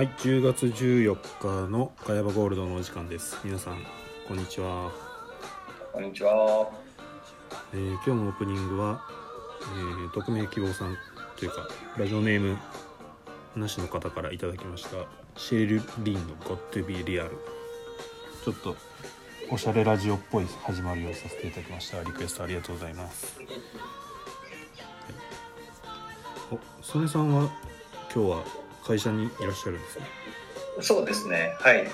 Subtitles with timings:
[0.00, 3.38] はい、10月14日のガヤバゴールドのお時間です。
[3.44, 3.84] 皆さん、
[4.26, 4.90] こんにちは。
[5.92, 6.70] こんにちは。
[7.74, 9.02] えー今日のオープニングは、
[9.60, 10.96] えー匿名希望さん
[11.36, 12.56] というか、ラジオネーム
[13.54, 15.04] なしの方からいただきました、
[15.36, 17.28] シェルリンの Got to be real。
[18.42, 18.76] ちょっと、
[19.50, 22.02] おしゃれラジオっぽい始まりをさせていただきました。
[22.02, 23.38] リクエストありがとうございます。
[23.38, 23.44] は
[26.54, 27.50] い、お、曽根さんは
[28.14, 30.06] 今日は会社にいらっしゃるんですね。
[30.80, 31.54] そうですね。
[31.58, 31.86] はい。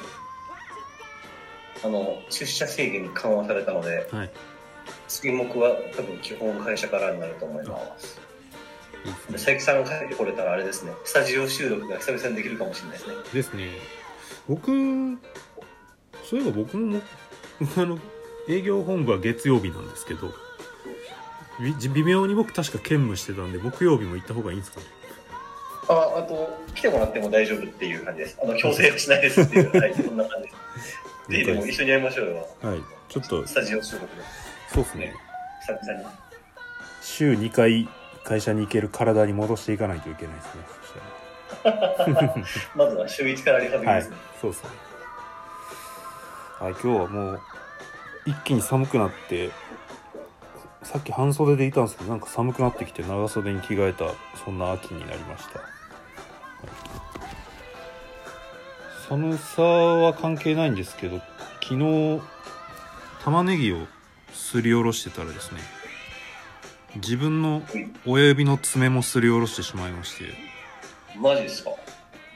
[1.84, 4.30] あの、出社制限緩和されたので、はい。
[5.08, 8.20] 次目は多分基本会社からになると思います。
[9.32, 13.14] 佐伯さんが帰ってこれたらあれですね、スタジオ収録が久々にできるかもしれないですね。
[13.32, 13.68] ですね
[14.48, 14.66] 僕
[16.24, 17.00] そういえば僕も
[17.60, 17.98] 僕 あの
[18.48, 20.32] 営業本部は月曜日なんですけど
[21.60, 24.86] び微妙に僕確か兼務してたんで木曜日も行った方がいいんですかね？
[25.88, 28.38] あ、あと、来てもらっても大丈夫っていう感じです。
[28.42, 30.56] あの、強制はしないですっていう、はい、 そんな感じです。
[31.28, 32.48] で、でも一緒にやりましょうよ。
[32.62, 34.22] はいちょっとスタジオ収録で。
[34.72, 35.14] そうですね
[35.66, 36.06] 久々に。
[37.00, 37.88] 週2回
[38.24, 42.34] 会社に行ける体に戻していかないといけないですねそしたら
[42.74, 44.16] まずは週1からリハビリはいですね。
[44.40, 44.70] そうですね
[46.58, 47.40] はい今日はもう
[48.26, 49.50] 一気に寒くなって
[50.82, 54.06] さっき半袖でいたんですけどなんか寒くなってきて長袖に着替えた
[54.44, 55.60] そんな秋になりました、
[59.08, 61.20] 寒さは関係ないんですけど
[61.62, 62.20] 昨日
[63.22, 63.86] 玉ねぎを
[64.32, 65.60] すりおろしてたらですね
[66.96, 67.62] 自分の
[68.06, 70.24] 親指の爪もすりおろしてしまいまして。
[71.18, 71.70] マジですか？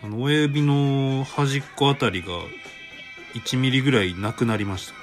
[0.02, 2.28] あの親指の端っこあたりが
[3.34, 4.94] 1ミリぐらいなくなりました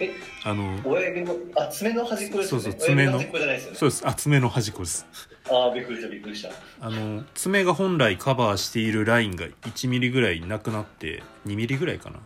[0.00, 0.10] え、
[0.44, 2.64] あの親指の、あ、爪の端っこですよね。
[2.64, 3.78] そうそう爪の親指端っこじゃないですよね。
[3.78, 4.08] そうです。
[4.08, 5.06] あ爪の端っこです。
[5.50, 6.50] ああ、びっくりした、びっくりした。
[6.80, 12.18] あの爪が本来カバーしているラインが1ミリぐらいなくなって2ミリぐらいかな。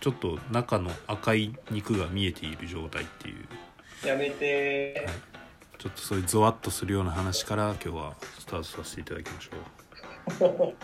[0.00, 4.06] ちょっと中の赤い肉が見えている状態っていう。
[4.06, 5.06] やめて
[5.78, 9.50] ちょっとそういうゾワッとするような話から今日はスタートさせていただきましょ
[10.40, 10.44] う。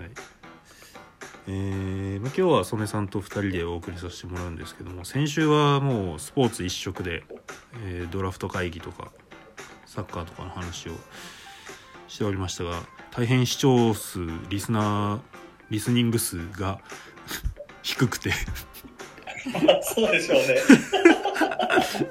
[0.00, 0.10] はい
[1.48, 7.22] えーまあ、今日は曽根さんと2人でお送りさせてもらうんですけども先週はもうスポーツ一色で、
[7.84, 9.12] えードラフト会議とか
[9.84, 10.92] サッカーとかの話を
[12.08, 14.20] しておりましたが大変視聴数
[14.50, 15.20] リスナー
[15.70, 16.80] リスニング数が
[17.82, 18.32] 低くて
[19.82, 20.56] そうでしょうね。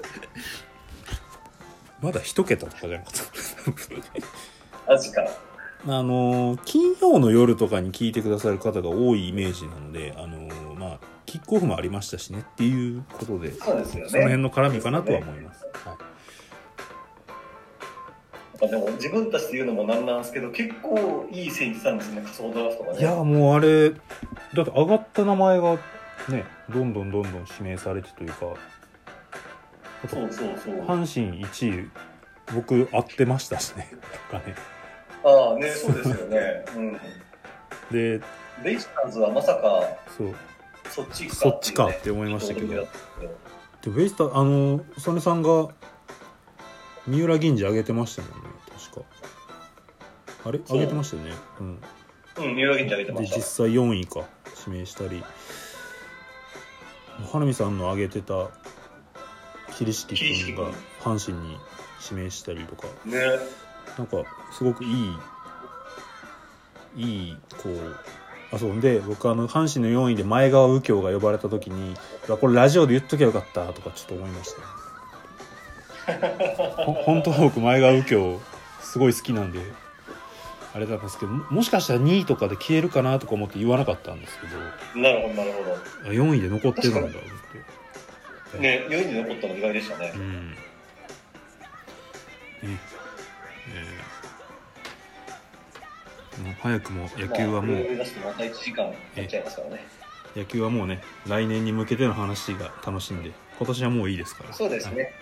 [2.01, 3.13] まだ一桁とかじゃなかっ
[4.85, 5.27] たマジか。
[5.87, 14.09] あの金曜の夜とかに聞いてくださる方が多いイメージなので、あのまあ、キックオフもありましたしねっていうことで、そうですよね。
[14.09, 15.63] その辺の絡みかなとは思います。
[15.85, 15.97] は
[18.61, 23.01] まあでも自分たちで言うのもなんなんですけど、結構いい線いってたんですね、仮想ドラフトがい、ね。
[23.01, 23.99] いや、もうあれ、だっ
[24.65, 25.73] て上がった名前が
[26.29, 28.39] ね、どんどんどんどん指名されてというか、
[30.09, 30.79] そうそうそう。
[30.81, 31.89] 阪神1位、
[32.55, 33.91] 僕、合ってましたしね、
[34.31, 34.55] とかね。
[35.25, 36.65] ああ、ね、そうですよね。
[36.75, 36.93] うん。
[37.91, 38.21] で、
[38.63, 39.83] ベイスターズはまさか、
[40.17, 40.35] そう、
[40.89, 42.67] そっちかそっちかって思いましたけど。
[42.73, 45.67] でベイスターあの曽根さんが
[47.05, 48.49] 三浦銀次上げてましたもんね
[48.91, 49.05] 確か。
[50.45, 50.59] あれ？
[50.59, 51.33] 上げてましたよね。
[51.59, 51.81] うん。
[52.37, 53.41] うん、三浦銀次上げてまで実した。
[53.41, 54.23] 際4位か
[54.65, 55.23] 指名したり。
[57.31, 58.49] 花見さんの上げてた
[59.77, 60.71] 桐敷君が
[61.01, 61.57] 阪神に
[62.11, 62.87] 指名したりとか。
[63.05, 63.19] ね。
[63.97, 64.17] なんか
[64.51, 65.17] すごくいい
[66.97, 67.95] いいこう
[68.51, 71.95] あそうで僕あの阪神の4位で前川右京が呼ばれた時に
[72.27, 74.61] これラジオで言っときゃよかったとかちょっと思いました。
[76.85, 78.39] ほ本当は僕前川右京
[78.79, 79.59] すごい好きなんで
[80.73, 85.01] あれだったんですけどももしかしたら2位とかで消えるかなとか思って言わなかったんですけど。
[85.01, 85.75] なるほど、なるほど。
[86.09, 86.99] あ4位で残ってるんだ。
[87.01, 87.19] と思っ
[88.53, 90.13] てね、4位に残ったの意外でしたね。
[90.15, 90.17] う。
[90.19, 90.51] ん。
[90.51, 90.55] ね
[96.43, 98.85] もう早くも野球はもうまあ、目指してまた1時間
[99.15, 99.87] やっちゃいますからね。
[100.35, 105.13] 野球はもうね来年に向けての話が楽しんで今年はもういいですからそうですね。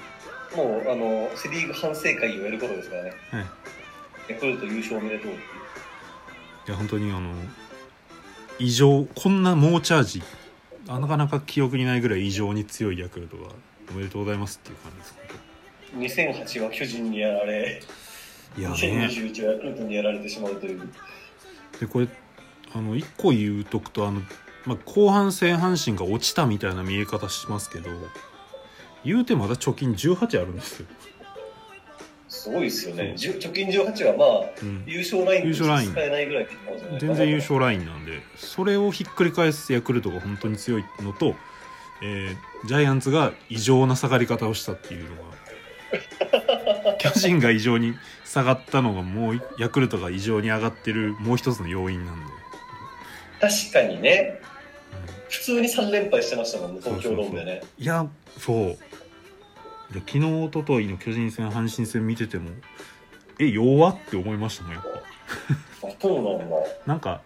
[0.55, 3.13] もう、あの、セ・リーグ反省会をやることですからね。
[3.31, 3.49] はい、はい、
[4.29, 5.35] ヤクルト優勝おめでとうい
[6.67, 7.33] や本当にあの
[8.57, 10.23] 異常こんな猛チャージ
[10.87, 13.49] あなかなか記憶にないぐらい異常に強いヤクルトが
[13.91, 15.15] おめでとうございますっていう感じです
[16.25, 17.81] 本2008は巨人にやられ、
[18.57, 18.67] ね。
[18.67, 20.81] 2021はヤクルトにやられてしまうという。
[21.79, 22.07] でこれ
[22.73, 24.21] あの1個言うとくとあの、
[24.65, 27.89] まあ、後半戦阪神が落ちたみたいな見え方しますけど
[29.03, 30.87] 言うてまだ貯金18あるんですよ。
[32.29, 33.13] すごいですよね。
[33.15, 35.93] 貯金18はまあ、うん、優勝ライン優勝ライン。
[36.99, 41.35] 全然優勝ラインなんでそれをひっくり返すヤクルトが本当に強いのと、
[42.01, 45.32] えージャイアンツが異常な下がり方をしたっていうのが
[46.99, 47.93] 巨人が異常に
[48.25, 52.25] 下がったのがもうヤクルトが異常に上がってるもう一つの要因なんで、
[53.39, 54.39] 確かにね、
[54.91, 55.13] うん。
[55.29, 57.61] 普通に3連敗してましたもんね、東京ドームでね。
[57.77, 58.07] いや
[58.37, 58.77] そう。
[59.93, 62.49] で昨日一昨日の巨人戦阪神戦見てても
[63.39, 65.87] え弱って思いましたもんやっぱ。
[65.87, 66.55] あそうなんだ。
[66.87, 67.21] なんか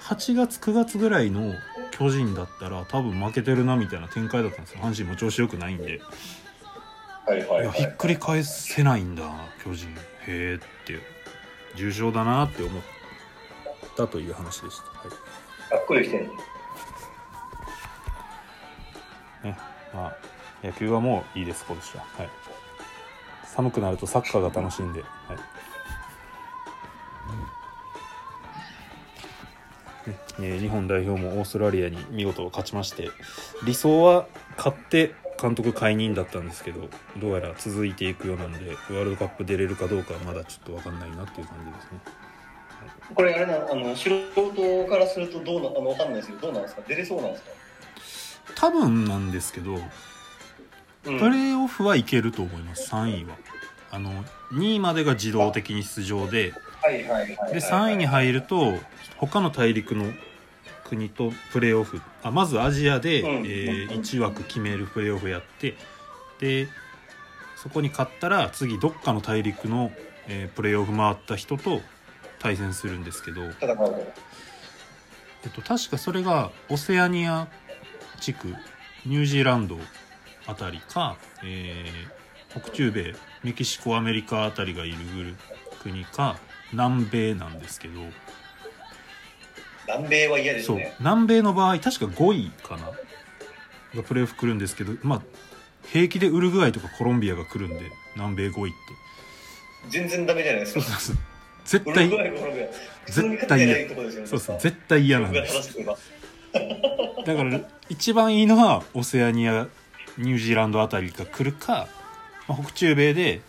[0.00, 1.54] 8月9月ぐらいの
[1.92, 4.80] 巨人だったら多分負けてるなみたいな展開だったんですよ。
[4.80, 6.00] 阪神も調子良くないんで、
[7.30, 7.78] はいはいいやはい。
[7.78, 9.22] ひっくり返せないんだ
[9.62, 9.94] 巨人へ
[10.26, 10.98] えって
[11.76, 12.82] 重症だなって思っ
[13.96, 15.70] たという話でした、はい。
[15.70, 16.18] がっくりきて。
[16.18, 16.24] る。
[19.44, 19.56] ね
[19.94, 20.16] まあ、
[20.62, 22.28] 野球はもういいです今年は、はい、
[23.44, 25.36] 寒くなるとサッカーが楽しいんで、はい。
[30.10, 33.10] ねえー日本代表もオーストラリアに見事勝ちまして
[33.64, 34.26] 理想は
[34.56, 36.88] 勝って監督解任だったんですけど
[37.18, 41.98] どうやら続いていくようなのでワールドカップ出れるかどうかはまだちょっと分かんないなっていう感じですね。
[43.14, 46.82] これあれな、あの、素人からするとどうな、あの、わかんないですけど、どうなんですか？
[46.86, 48.52] 出れそうなんですか？
[48.54, 51.18] 多分なんですけどうん。
[51.18, 52.90] プレーオフはいけると思います。
[52.94, 53.36] 3位は。
[53.92, 56.52] あの2位までが自動的に出場で。
[57.52, 58.78] で3位に入ると
[59.18, 60.06] 他の大陸の
[60.90, 62.00] 国とプレーオフ。
[62.22, 63.28] あまずアジアで、うん。
[63.46, 65.76] え1枠決めるプレーオフやって
[66.40, 66.68] で
[67.56, 69.92] そこに勝ったら次どっかの大陸の、
[70.28, 71.80] えープレーオフ回った人と
[72.38, 73.42] 対戦するんですけど。
[75.42, 77.48] えっと、確かそれがオセアニア
[78.20, 78.48] 地区
[79.06, 79.78] ニュージーランド
[80.46, 82.20] あたりか、えー
[82.50, 83.14] 北中米
[83.44, 84.96] メキシコアメリカあたりがいる
[85.84, 86.36] 国か
[86.72, 88.00] 南米なんですけど
[89.96, 90.94] 南米は嫌ですそうね。
[91.00, 92.90] 南米の場合確か5位かな
[93.94, 95.22] がプレーオフ来るんですけどまあ
[95.88, 98.78] 平気でウルグアイとかコロンビアが来るんで南米5位って
[99.88, 100.80] 全然ダメじゃないですか。
[100.82, 101.16] そうそうそう
[101.64, 102.10] 絶対
[103.06, 104.26] 絶対嫌。
[104.26, 105.76] そうそう絶対嫌なんです
[107.24, 109.68] だから一番いいのはオセアニア
[110.18, 111.86] ニュージーランドあたりが来るか、
[112.48, 113.40] まあ、北中米で、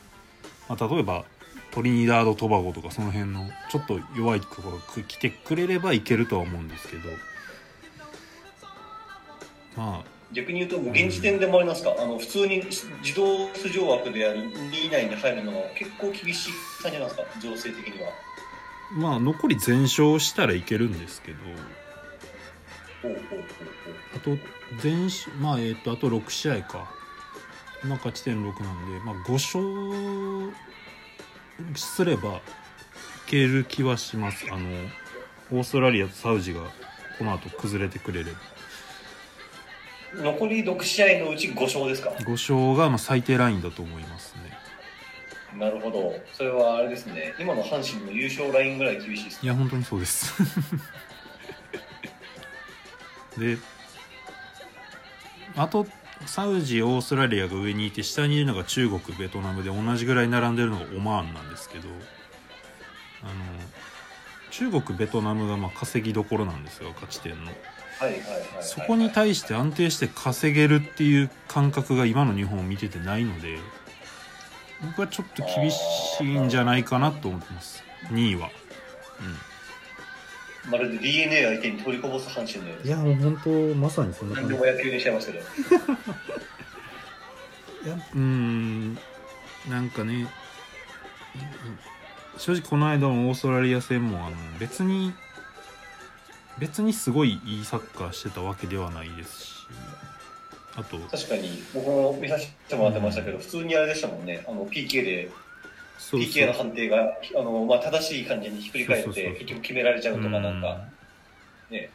[0.70, 1.26] まあ、例えば
[1.72, 7.10] トリニダード・トバゴとかその辺のちょっと弱いところが来てくれればいけるとは思うんですけど。
[9.78, 10.04] まあ。
[10.34, 16.52] 逆に言うと、もう現時点でもありますか、あの普通に自動出場枠である2位以内に入るのは結構厳しい
[16.82, 18.10] 感じなんですか、情勢的には。
[18.94, 21.38] まあ残り全勝したらいけるんですけど。
[24.16, 24.38] あと
[24.80, 26.90] 全勝まあえっ、とあと6試合か。
[27.84, 30.54] 今勝ち点6なんで、まあ、5勝
[31.75, 32.42] すればい
[33.28, 34.46] ける気はします。
[34.52, 34.68] あの
[35.51, 36.62] オーストラリアとサウジが
[37.18, 38.38] この後崩れてくれれば。
[40.13, 44.58] 残り6試合のうち5勝ですか？5勝がまあ最低ラインだと思いますね。
[45.58, 46.13] なるほど。
[46.34, 50.34] それはあれですね、今の阪神の優勝ラインぐらい厳しいですいや本当にそうです。
[53.38, 53.58] で
[55.56, 55.86] あと
[56.25, 61.88] サウジオーストラリアが上にいて下にいるのが中国ベトナムで同じぐらい並んでるのがオマーンなんですけど
[63.24, 63.32] あの
[64.51, 67.51] 中国ベトナムがまあ稼ぎどころなんですよ勝ち点の。
[68.62, 73.60] そこに対して安定して稼げるっていう感覚が今の日本を見ててないので
[74.84, 75.78] 僕はちょっと厳し
[76.22, 77.84] いんじゃないかなと思ってます。
[78.10, 78.50] 2位は
[80.70, 82.88] まるで DNA 相手に取りこぼす阪神のよう。
[82.88, 85.39] いやもう本当まさにそんな何感じでも野球にしちゃいますけど。
[87.84, 88.96] いやうーん
[89.68, 90.30] なんかねうん
[92.38, 95.13] 正直この間のオーストラリア戦もあの別に
[96.60, 99.51] 別にすごいいいサッカーしてたわけではないですし
[100.75, 105.30] あと確かに、僕も見させてもらってましたけど、普通にあれでしたもんね、あの PK で、
[106.10, 110.81] PK の判定があの、まあ、正しい感じにひっくり返って、結局決められちゃうとか、なんうか、
[111.70, 111.89] ね、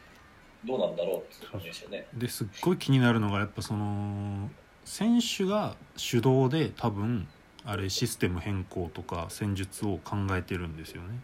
[0.65, 2.07] どうなんだろうって感じでしたよね。
[2.13, 4.49] ですっごい気になるのがやっぱその
[4.85, 7.27] 選手が主導で多分
[7.65, 11.19] あれシステム変更とか戦術を考えてるんですよね。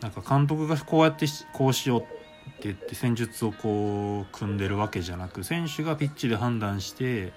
[0.00, 2.08] なんか監督がこうやってしこうしようって
[2.62, 7.32] 言って戦術をこう組んでるわけじゃなく選手がピッチで判断して、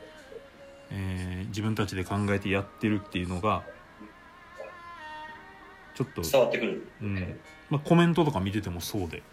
[0.91, 3.63] えー自分たちで考えてやってるっていうのが
[5.95, 6.87] ちょっと、伝わってくる。
[7.01, 9.23] うんまあ、コメントとか見ててもそうで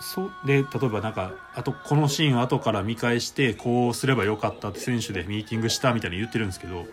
[0.00, 6.86] そうで例えばなんかあとこのシーンを後から見返してこうすればよかったって選手でミーティングしたみたいに言ってるんですけど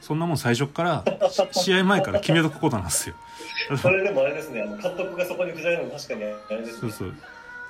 [0.00, 3.14] そんなもん最初からし 試合前から決めとくことなんですよ。
[3.76, 6.80] それでもあれですね、あの監督がそこに不在なの確かにあれですね。
[6.80, 7.14] そうそう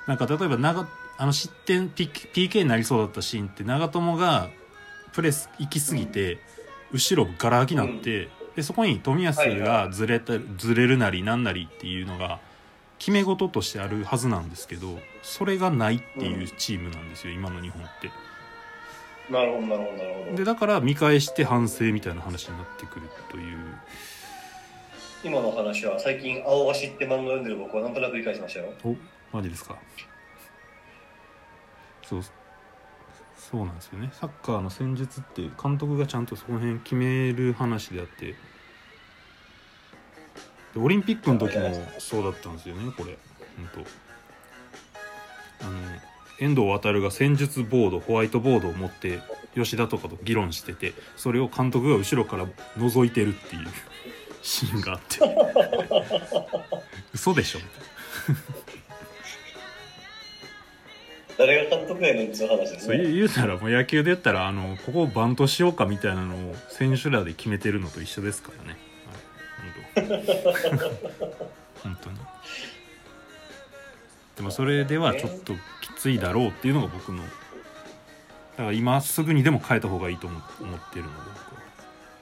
[0.07, 0.87] なんか例えば長
[1.21, 4.49] あの失点 PK, になりそうだったシーンって長友が
[5.13, 6.39] プレス行き過ぎて、
[6.91, 12.39] 後ろガラ空きになって、でそこに冨安がずれた、ずれるなりなんなりっていうのが
[12.97, 18.09] 決め事としてあるはずなんですけどそれがないっていうチームなんですよ、今の日本って。
[19.31, 20.37] なるほど、なるほど、なるほど。
[20.37, 23.57] でだから見返して反省みたいな話になってくるという
[25.23, 28.73] 今の話は最近、青橋って漫画読んでる僕はなんとなく理解しましたよ。
[28.83, 28.95] お
[29.31, 29.77] マジですか
[32.11, 32.23] そう
[33.37, 34.09] そうなんですよね。
[34.13, 38.35] サッカーの戦術って監督がちゃんとその辺決める話であって。
[40.73, 43.17] でオリンピックの時もそうだったんですよねこれ。
[43.73, 43.83] 本
[45.59, 45.65] 当。
[45.65, 45.77] あの
[46.39, 49.19] 遠藤航が戦術ボードホワイトボードを持って
[49.55, 53.67] 吉田とかと議論しててそれを監督が後ろから覗いてるっていう
[54.41, 55.19] シーンがあって。
[57.13, 57.85] 嘘でしょみたいな
[61.41, 63.11] 誰が監督やねんっていう話ですそうね。
[63.11, 68.77] 言うたらもう野球で言ったらあのここをバントしようかみたいなのを選手らで決めてるのと一緒ですからね、
[71.83, 72.09] 本当。
[72.11, 72.17] に。
[74.35, 75.57] でもそれではちょっとき
[75.97, 77.23] ついだろうっていうのが僕の。
[77.23, 77.29] だ
[78.57, 81.17] から今すぐにでも変えた方がいいと思思ってるので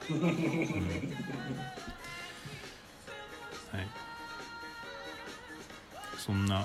[0.08, 0.30] 僕は、うん。
[3.78, 3.88] はい。
[6.16, 6.64] そんな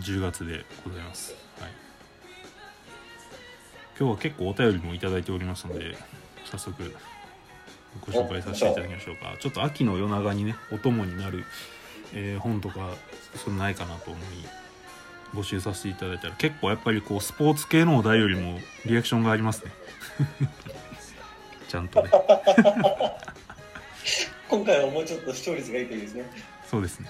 [0.00, 1.34] 10月でございます。
[1.58, 1.83] はい
[3.98, 5.96] 今日は結構お便りもいいておりますので
[6.44, 6.94] 早速
[8.00, 11.44] ご紹介させていただきましょうかちょっと秋の夜長にねお供になる、
[12.12, 12.96] えー本とか
[13.36, 14.24] それないかなと思い
[15.32, 19.72] 募集させていただいたら結構やっぱりこうスポーツ系のお題よりもリアクションがありますね
[21.68, 22.10] ちゃんとね
[24.48, 26.30] 今回はもうちょっと視聴率がいいといいですね。
[26.70, 27.08] そうですね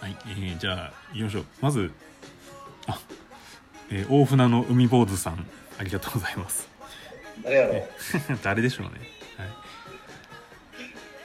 [0.00, 1.90] はい、えーじゃあ行きましょうまず
[2.86, 2.98] あ、
[3.90, 5.46] えー大船の海坊主さん
[5.78, 6.68] ありがとうございます。
[7.42, 7.74] 誰やろ？
[7.78, 7.84] う
[8.42, 8.92] 誰でしょうね、
[9.38, 9.48] はい、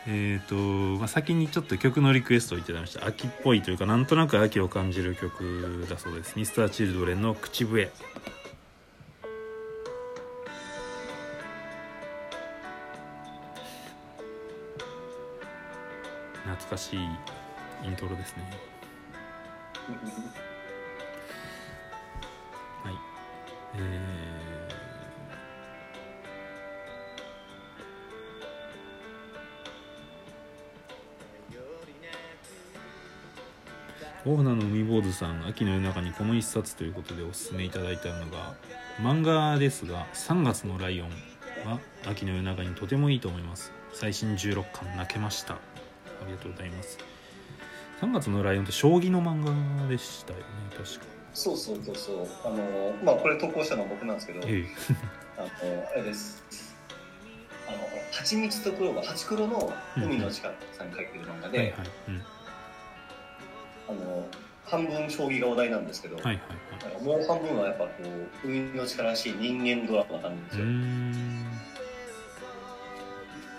[0.08, 3.06] えっ、と、まあ、先にちょっと曲のリクエストをいただきました。
[3.06, 6.36] 秋っぽいというかなんとなく秋を感じる曲だそうです。
[6.36, 7.92] ミスターチルドレンの「口笛」
[16.46, 17.00] 懐かしい
[17.86, 18.44] イントロですね
[23.76, 38.56] えー、大船の海坊主さん秋の夜中にこの一冊ということでおすすめいただいたのが
[39.02, 41.10] 漫画ですが「3月のライオン」
[41.66, 43.72] は秋の夜中にとてもいいと思います。
[43.94, 45.56] 最新16巻泣けました。
[45.56, 45.60] あ
[46.26, 46.98] りがとうございます。
[48.02, 49.44] 3月のライオンって将棋の漫
[49.82, 51.19] 画でしたよね確か。
[51.34, 52.28] そうそうそうそう。
[52.46, 54.66] あの、まあ、これ投稿したのは僕なんですけど、え
[55.38, 55.48] あの、
[55.92, 56.44] あれです。
[57.68, 57.78] あの、
[58.12, 61.74] 蜂蜜と黒が、蜂黒の海の力さんに書いてる漫画で、
[63.88, 64.28] あの、
[64.66, 66.36] 半分将棋がお題なんですけど、はいはい
[66.94, 67.04] はい。
[67.04, 67.92] もう半分はやっぱこ
[68.44, 70.66] う、海の力らしい人間ドラマな感じですよ。
[70.66, 71.46] ん。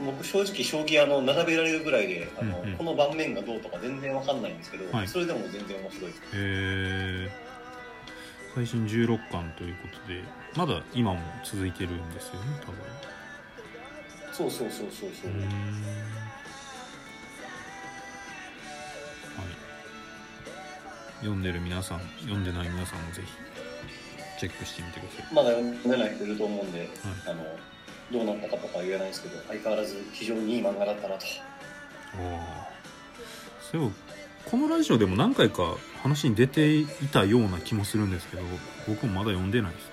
[0.07, 2.77] 僕正直将棋あの並べられるぐらいであの、うんうん。
[2.77, 5.09] この盤面がどうとか全然わかんないんですけど、はい。
[5.09, 6.23] それでも全然面白いです。
[6.35, 7.50] えー
[8.55, 10.23] 最新16巻ということで
[10.57, 12.79] まだ今も続いてるんですよね多分。
[14.33, 15.31] そうそうそうそうそう。
[15.31, 15.43] はい。
[21.21, 23.29] 読んでる皆さん読んでない皆さんもぜひ
[24.41, 25.35] チェックしてみてください。
[25.35, 26.89] まだ読んでない人いると思うんで、はい。
[27.29, 27.45] あの
[28.11, 31.27] どうなったかとかは言えないですけど相変わらず非常にいい漫画だったなと。
[32.19, 32.69] おあ
[33.61, 33.93] そう
[34.47, 38.43] このラジオでも何回か話に出ていたような気もするんですけど
[38.89, 39.91] 僕もまだ読んでないですね。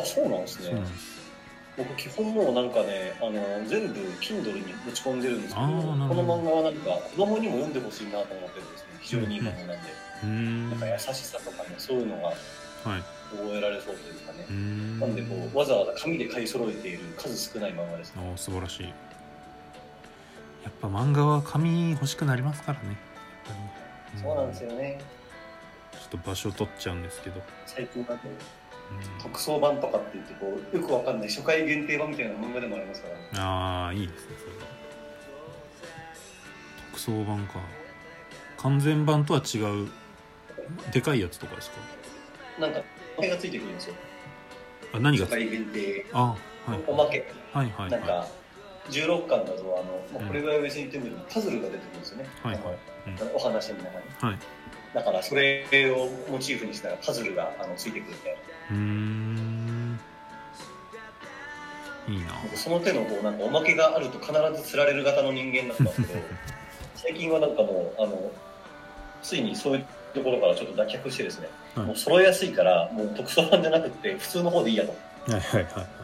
[0.00, 0.82] あそうなんですね。
[1.76, 3.32] 僕基本もうなんかねあの
[3.66, 9.74] 全部 Kindle に持ち込んでるんですけどこの漫画はなんか子供にも読んでほしいなと思ってるんですね非常にいい漫画なんで、
[10.22, 10.70] うーん。
[10.70, 12.36] なんか優しさとかねそういうのがはい。
[13.32, 14.44] 覚えられそうというかね。
[15.00, 18.22] なんでこうわざわざ紙で買い揃えている数少ない漫画ですね。
[18.28, 18.92] ああ素晴らしい
[20.64, 22.88] やっぱ漫画は紙欲しくなりますからね。
[22.88, 22.96] やっ
[23.44, 23.58] ぱり
[24.16, 25.00] ねそうなんですよね。
[25.92, 29.22] ちょっと場所取っちゃうんですけど、最近だとうん。
[29.22, 33.14] 特装版とかって言ってこうよくわかんない初回限定版みたいな漫画でもありますから。
[33.14, 34.52] ねああいいですねそれ。
[34.52, 34.62] は
[36.92, 37.54] 特装版か。
[38.58, 39.88] 完全版とは違う
[40.92, 41.76] でかいやつとかですか？
[42.60, 42.80] なんか
[43.16, 43.94] おまけがついてくるんですよ。
[44.92, 46.06] あ何が初回限定。
[46.12, 46.80] あはい。
[46.86, 47.32] おまけ。
[47.52, 48.26] はいはいはなんか
[48.90, 49.62] 16巻だと
[50.12, 52.54] あの、まあ、これぐらい別に言ってみるとパズルが出てくるんですよね、はい。
[52.54, 52.62] はい
[53.34, 53.94] お話の中に。
[53.94, 54.38] いはい。
[54.94, 58.38] だからそれをモチーフにしたらパズルがあのついてくるみたいな
[58.70, 60.00] うーん。
[62.08, 62.32] いいな。
[62.42, 66.20] 僕その手のこうなんかおまけがあると必ず釣られる型の人間だったんですけど
[66.94, 68.30] 最近はなんかもうあの
[69.22, 74.94] ついにそういうところからちょっと脱却してですね、はいもう揃えやすいからもう特装版じゃなくて普通の方でいいやと
[75.26, 76.01] はいはいはい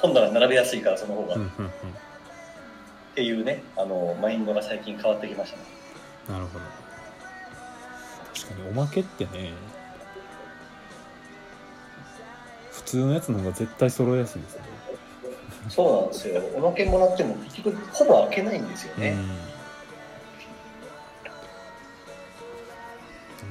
[0.00, 1.72] 本棚並べやすいからその方が、っうんうんうん。
[3.14, 5.64] ていうねあのマインドが最近変わってきましたね。
[6.28, 6.64] なるほど。
[8.34, 9.52] 確かにおまけってね
[12.72, 14.62] 普通のやつの方が絶対揃えやすいですね。
[15.68, 16.40] そうなんですよ。
[16.54, 19.30] おまけもらっても結局ほぼ開けないんですよね、うん。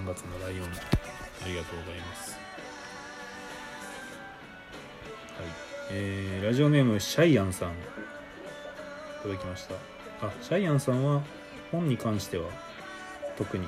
[0.05, 0.69] 3月のライオンあ
[1.45, 2.26] りがとうございます
[5.91, 7.71] えーラジオネームシャイアンさん。
[7.71, 7.73] い
[9.23, 9.75] ただきました。
[10.25, 11.21] あシャイアンさんは
[11.71, 12.49] 本に関しては
[13.37, 13.65] 特に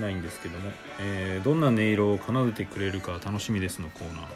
[0.00, 4.26] ないんですけども、えーどんな音色を奏でてくれるか楽しみですのコーナー。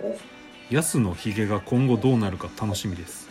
[0.00, 0.18] お。
[0.70, 3.28] ヤスのヒゲが今後どうなるか楽しみです。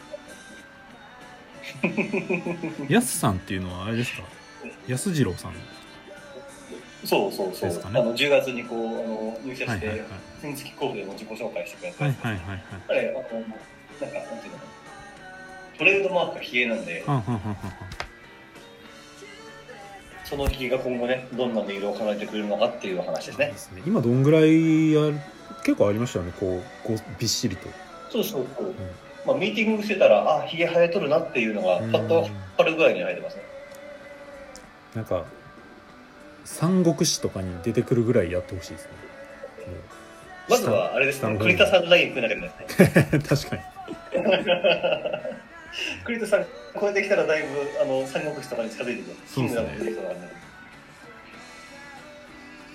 [2.87, 4.23] ヤスさんっていうのはあれですか？
[4.87, 5.53] 安次郎さん
[7.05, 7.79] そうそうそう、ね。
[7.85, 10.07] あの10月にこうあの入社してはいはいはい。
[10.41, 12.61] 天付工での自己紹介してくれた、はいはいはいはい。
[12.89, 13.59] あれあのなんか
[13.99, 14.59] なんていうの
[15.77, 17.03] トレードマークがヒゲなんで。
[17.05, 17.73] はんはんはんはんはん。
[20.23, 23.47] そのヒゲが今後ねどんな音色を奏でてくれるのかっていう話ですね。
[23.47, 23.83] ですね。
[23.85, 24.43] 今どんぐらい
[24.97, 25.19] ある
[25.63, 26.33] 結構ありましたよね。
[26.39, 27.67] こうこうびっしりと。
[28.09, 28.73] そうそうそう、
[29.25, 33.43] まあ、ミーティングしてたらあヒゲ生えとるなっていうのがパッと分かるぐらいに生えてますね。
[34.95, 35.25] なんか
[36.45, 38.91] 三国志とかに出てくるぐらいやってほしいですね。
[40.49, 43.09] まずはあれですね栗田さんライン食えなきゃいけないですね。
[43.11, 43.61] もう確かに。
[46.03, 47.47] 栗田さんこれで きたらだいぶ
[47.81, 49.15] あの三国志とかに近づいてくる。
[49.27, 49.93] そうですね。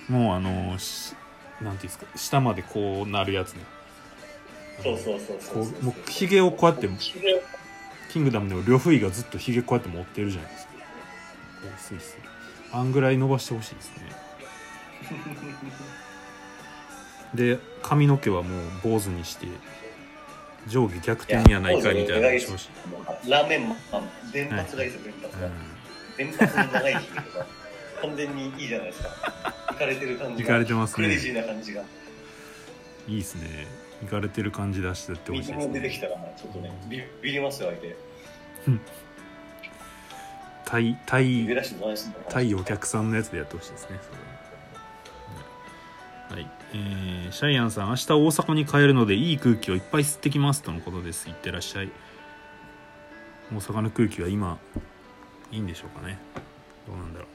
[0.08, 1.14] もうあのし
[1.60, 3.60] なんていうんですか下までこうなるやつね。
[4.82, 6.88] そうそうそうそうこうもうひげをこうやって
[8.10, 10.72] キングダムでも呂不韋がずっとひげこうやって持ってるじゃないですか。
[10.72, 10.78] こ
[11.76, 12.27] うスイスイ
[12.72, 14.02] あんぐらい伸ばしてほしいですね。
[17.34, 19.46] で髪の毛はもう坊主にして
[20.66, 22.68] 上下逆転やないかいみたいなのにしてほし。
[23.24, 23.78] い、ラーメンマン
[24.32, 25.12] 電髪がいいですよ
[26.16, 26.94] 電髪が、電髪の長い
[28.02, 29.08] 完全にいいじゃないですか。
[29.72, 30.48] いかれてる感じが。
[30.48, 31.06] イカれてますね。
[31.06, 31.82] クレイジーな感じが。
[31.82, 33.66] うん、いいですね。
[34.02, 35.68] いかれてる感じ出してってほしいですね。
[35.68, 37.96] 出てきたらちょっとねビビりますよ相手
[40.68, 41.48] 対対
[42.28, 44.18] 対お客さんのやつでやってほしいですねそれ
[46.38, 46.42] は。
[46.42, 51.30] はい、えーシャイアンさん明日大阪に帰るのでいい空気をいっぱい吸ってきますとのことです。
[51.30, 51.90] いってらっしゃい。
[53.50, 54.58] 大阪の空気は今
[55.50, 56.18] いいんでしょうかね。
[56.86, 57.26] どうなんだろ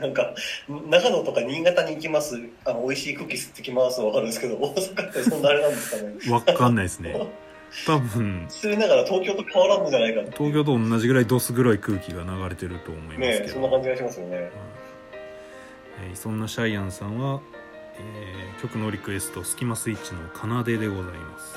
[0.00, 0.34] なんか
[0.68, 2.40] 長野とか新潟に行きます。
[2.64, 6.14] あの美味しいクッキー吸ってきますわかるんですけど大阪ってそんなあれなんですかね。
[6.26, 7.28] うわかんないですね
[7.86, 8.46] 多分。
[8.48, 14.50] 失礼ながら東京と変わらんのじゃないか東京と同じぐらいどす黒い空気が流れてると思いますねけど、そんな感じがしますよね。
[16.06, 17.40] えーそんなシャイアンさんは、
[17.98, 21.56] えー曲のリクエスト「スキマスイッチ」の「奏で」でございます。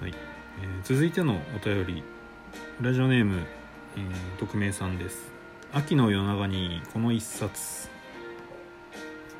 [0.00, 0.14] はい、
[0.62, 2.02] えー続いてのお便り。
[2.80, 3.46] ラジオネーム、
[3.96, 5.30] えー匿名さんです。
[5.72, 7.88] 秋の夜長にこの一冊。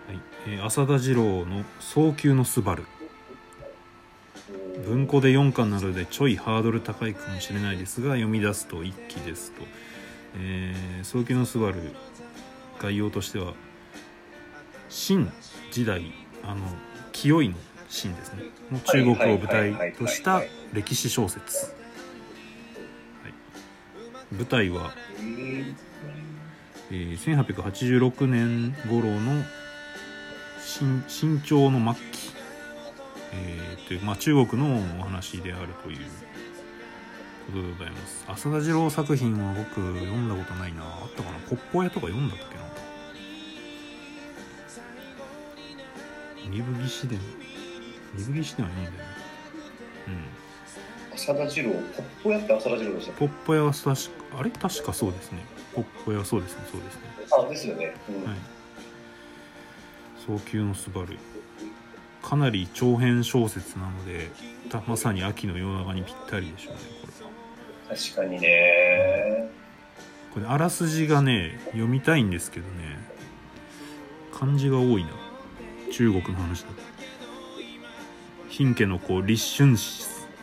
[0.08, 2.84] はい、えー浅田次郎の「早急のスバル
[4.86, 9.62] 文庫で4巻なのでちょいハードル高いかもしれないですが読み出すと一気ですと
[10.38, 11.80] 「えー早急のスバル
[12.80, 13.54] 概要としては
[14.88, 15.30] 秦
[15.70, 16.12] 時代
[16.42, 16.60] あの
[17.12, 17.56] 清いの
[17.88, 18.42] 秦ですね。
[18.70, 21.74] の中国を舞台とした歴史小説。
[24.32, 25.76] 舞台はうん
[26.90, 29.44] えー1886年頃の
[30.60, 32.30] 新新朝の末期、
[33.32, 35.98] えーというまあ、中国のお話であるという
[37.46, 38.24] ことでございます。
[38.28, 40.82] 浅田次郎作品は僕読んだことないな。
[40.82, 41.38] あったかな？
[41.48, 42.62] ポッポ屋とか読んだっけな？
[46.50, 47.18] 二部騎士伝。
[48.14, 49.12] 二部騎士伝は読んだよね
[51.14, 54.50] 浅田次郎ポップやって浅田次郎でしたうんポッポ屋は確かあれ？
[54.50, 55.44] 確かそうですね。
[55.74, 56.64] ポッポ屋はそうですね。
[56.70, 57.00] そうですね。
[57.38, 58.24] あですよね、うん。
[58.24, 58.38] はい、
[60.26, 61.18] 早急のスバル。
[62.22, 64.30] かなり長編小説なので
[64.70, 67.06] たまさに秋の夜長にぴったりでしょうねこ
[67.90, 69.50] れ確かにね。
[70.32, 72.98] これあらすじがね読みたいんですけどね。
[74.32, 75.10] 漢字が多いな。
[75.92, 76.74] 中国の話だと。
[78.48, 79.76] 貧家の子立春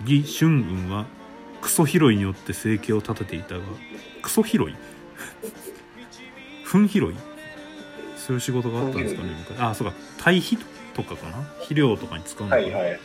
[0.05, 1.05] 李春雲は
[1.61, 3.61] クソ拾いによって生計を立てていたが
[4.21, 4.75] クソ拾い？
[6.65, 7.15] 糞拾い？
[8.17, 9.59] そういう仕事があったんですかね昔。
[9.59, 9.93] あそうか。
[10.17, 11.37] 堆肥とかかな？
[11.57, 12.99] 肥料とかに使うのかな、はいはいはい。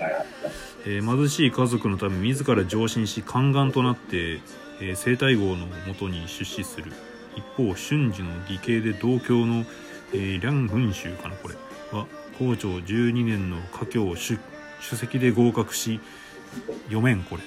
[0.87, 4.41] えー貧しい家族のため自ら上進し宦官となって、
[4.81, 6.93] えー生体号のもとに出資する。
[7.37, 9.65] 一方春樹の義兄で同郷の、
[10.13, 11.55] えー、梁雲州かなこれ。
[11.91, 12.07] は
[12.39, 14.39] 校長12年の家教主
[14.81, 16.01] 主席で合格し
[16.85, 17.43] 読めんこれ。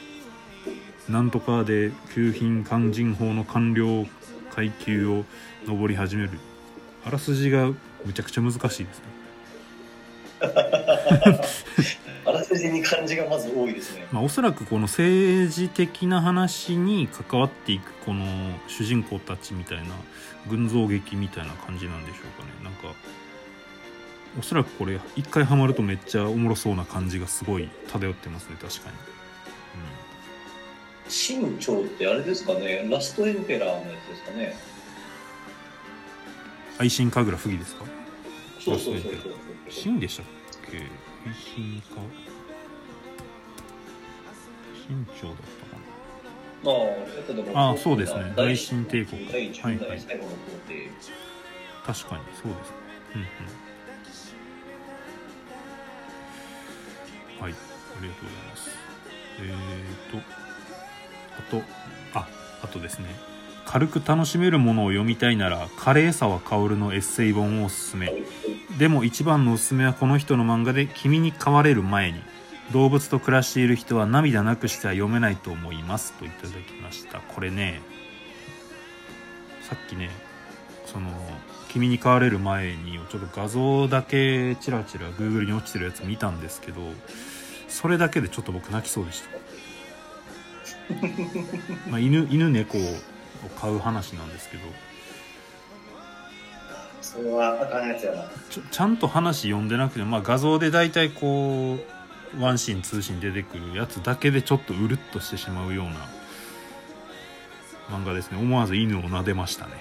[1.10, 4.06] なんとかで旧品勧進法の官僚
[4.54, 5.24] 階級を
[5.66, 6.32] 上り始める。
[7.06, 7.68] あらすじが
[8.06, 8.86] むちゃくちゃ難しいですね。
[12.26, 14.06] あらすじに漢字がまず多いですね。
[14.12, 18.26] まあ、おそらくこの政治的な話に関わっていくこの
[18.68, 19.96] 主人公たちみたいな
[20.50, 22.52] 群像劇みたいな感じなんでしょうかね。
[22.64, 22.94] なんか
[24.40, 28.96] おそらくこれ一回ハマるとめっちゃおもろそうな感じがすごい漂ってますね確かに、
[31.10, 34.56] 清朝ってあれですかね、ラストエンペラーのやつですかね。
[36.76, 37.86] うん、愛心神楽不義ですか？
[38.60, 39.34] そうそうそうそう。
[39.70, 40.26] 秦でしたっ
[40.70, 40.78] け？
[40.78, 41.88] 愛心か。
[44.88, 45.78] 清朝だったか
[46.64, 47.54] な。
[47.54, 48.34] まあ、あそうですね。
[48.36, 49.28] 大秦帝国。
[49.32, 49.88] 第10はいはい。
[49.90, 50.36] 代最後の皇
[50.68, 50.90] 帝。
[51.86, 52.70] 確かにそうです。
[52.70, 52.76] ね
[53.16, 53.28] うんうん
[57.40, 57.56] はいあ
[58.02, 58.70] りがとうございます。
[59.40, 60.18] えーと
[61.38, 61.64] あと
[62.20, 62.28] あ
[62.64, 63.08] あとですね。
[63.66, 68.14] 軽く楽しめるものを読みたいならカレー沢薫のエッセイ本をおすすめ。
[68.80, 72.22] でも一番のおすすめはこの人の漫画で「君に飼われる前に」
[72.72, 76.14] 動物と暮らしている人は涙なくしては読めないと思います。
[76.14, 77.20] といただきました。
[77.20, 77.82] これね
[79.62, 80.10] さっきね
[80.86, 81.10] その
[81.68, 86.82] 「君に飼われる前に」をちょっと画像だけチラチラ Google に落ちてるやつ見たんですけど
[87.68, 89.30] それだけでちょっと僕泣きそうでした。
[91.90, 92.82] まあ犬犬猫を
[93.60, 94.64] 飼う話なんですけど。
[97.02, 98.24] それはあかんやつやな。
[98.50, 101.78] ちょちゃんと話読んでなくて、まあ、画像で大体こ
[102.38, 105.94] うワンシーンツーシーン出てくるやつだけでちょっとうるっとしてしまうような
[107.90, 108.38] 漫画ですね。
[108.40, 109.72] 思わず犬を撫でましたね、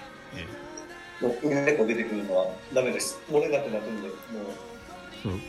[1.23, 3.21] えもう犬猫出てくるのはダメです。
[3.31, 5.29] 漏れなくなくんで、もう。
[5.29, 5.41] う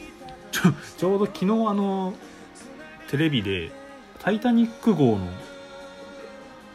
[0.52, 0.62] ちょ
[0.98, 2.14] ちょうど昨日あの
[3.10, 3.72] テレビで
[4.20, 5.28] 「タイタニック号」の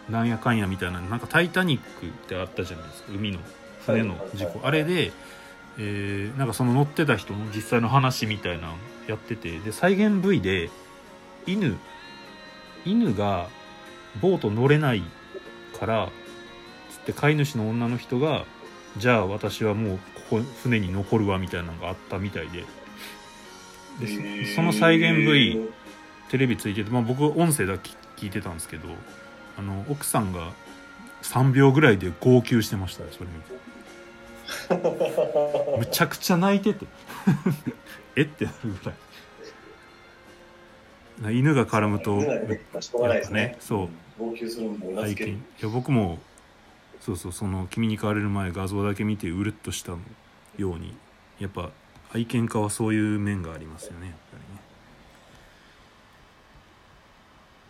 [0.08, 3.38] なんやかんやみたいななんか「タイタニック」ってあったじゃないですか海の
[3.86, 5.10] 船の事故、あれで、
[5.78, 8.74] えーなんかその乗ってた人の実際の話みたいなの
[9.08, 10.70] やっててで再現 V で
[11.46, 11.76] 犬
[12.84, 13.48] 犬が
[14.20, 15.02] ボート乗れない
[15.78, 16.08] から
[16.90, 18.44] つって飼い主の女の人が
[18.96, 22.64] じゃあ私はもうここ船に残るわみたいなのがあったみたいで。
[24.00, 25.68] でそその再現 V
[26.30, 28.88] テレビついてて、まあ、僕音声だけ聞いてたんですけど
[29.58, 30.52] あの奥さんが
[31.22, 33.52] 3秒ぐらいで号泣してましたねそれ見て。
[35.78, 36.86] むちゃくちゃ泣いてて。
[38.16, 38.92] えってなるぐら
[41.30, 41.38] い。
[41.38, 43.56] 犬が絡むと犬が出てきたらしょうがないですね。
[43.60, 43.88] そう。
[44.18, 45.42] 号泣するのもうなずける愛犬い。
[45.62, 46.18] や僕も
[47.02, 49.92] そうそうその「君に飼われる前」画像だけ見てうるっとした
[50.56, 50.94] ように
[51.40, 51.70] やっぱ
[52.14, 54.62] 愛犬家はそういう面がありますよねやっぱりね。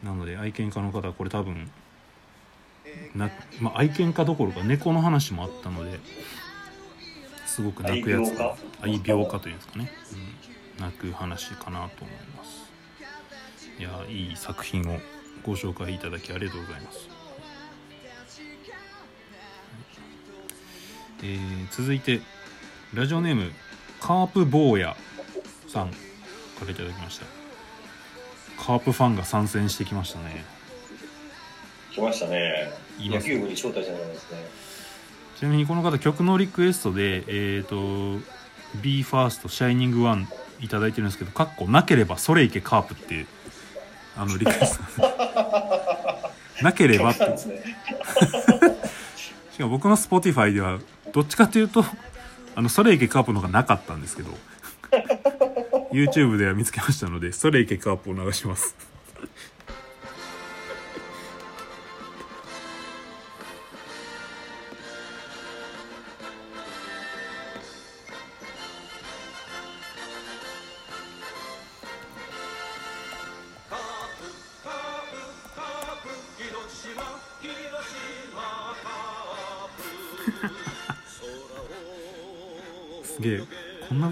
[0.03, 1.71] なので愛犬家の方はこれ多分
[3.14, 5.99] な、まあ、愛犬家どころか猫の話もあったので
[7.47, 9.90] すごく泣くやつが愛病家というんですかね、
[10.77, 12.71] うん、泣く話かなと思います。
[13.79, 15.01] いやいい作品を
[15.42, 17.12] ご紹介いただきありがとうございます
[21.23, 22.21] えー続いて
[22.95, 23.51] ラジオネーム
[24.01, 24.97] カープ坊や
[25.69, 25.97] さんか
[26.67, 27.27] らいただきました
[28.63, 30.45] カープファンが参戦してきましたね
[31.93, 32.73] 来ましたね。
[32.99, 34.39] 野球部に招待したじゃないですね。
[35.39, 37.77] ちなみにこの方曲のリクエストでえっ、と
[38.81, 40.27] BE:FIRST シャイニングワン
[40.61, 43.27] いただいてるんですけどかっこなければそれいけカープって
[44.17, 45.03] あのリクエスト
[46.65, 47.37] なければってね。
[49.53, 50.79] しかも僕の Spotify では
[51.12, 51.85] どっちかというと
[52.55, 54.31] あのそれいけカープの方がなかったんですけど
[55.93, 58.77] YouTube では見つけましたのでそれいけカープを流しますす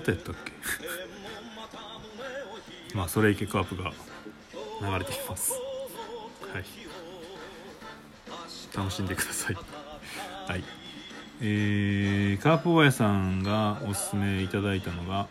[0.00, 0.52] 歌やったっけ？
[2.96, 3.92] まあそれいけカープが
[4.82, 5.52] 流れています。
[5.52, 5.58] は
[6.60, 6.64] い。
[8.76, 9.56] 楽しんでください。
[10.48, 10.64] はい。
[11.42, 15.26] えー、カープ大家さんがおすすめいただいたのが、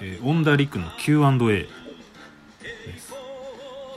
[0.00, 1.68] えー、オンダリックの Q&A で
[2.98, 3.12] す、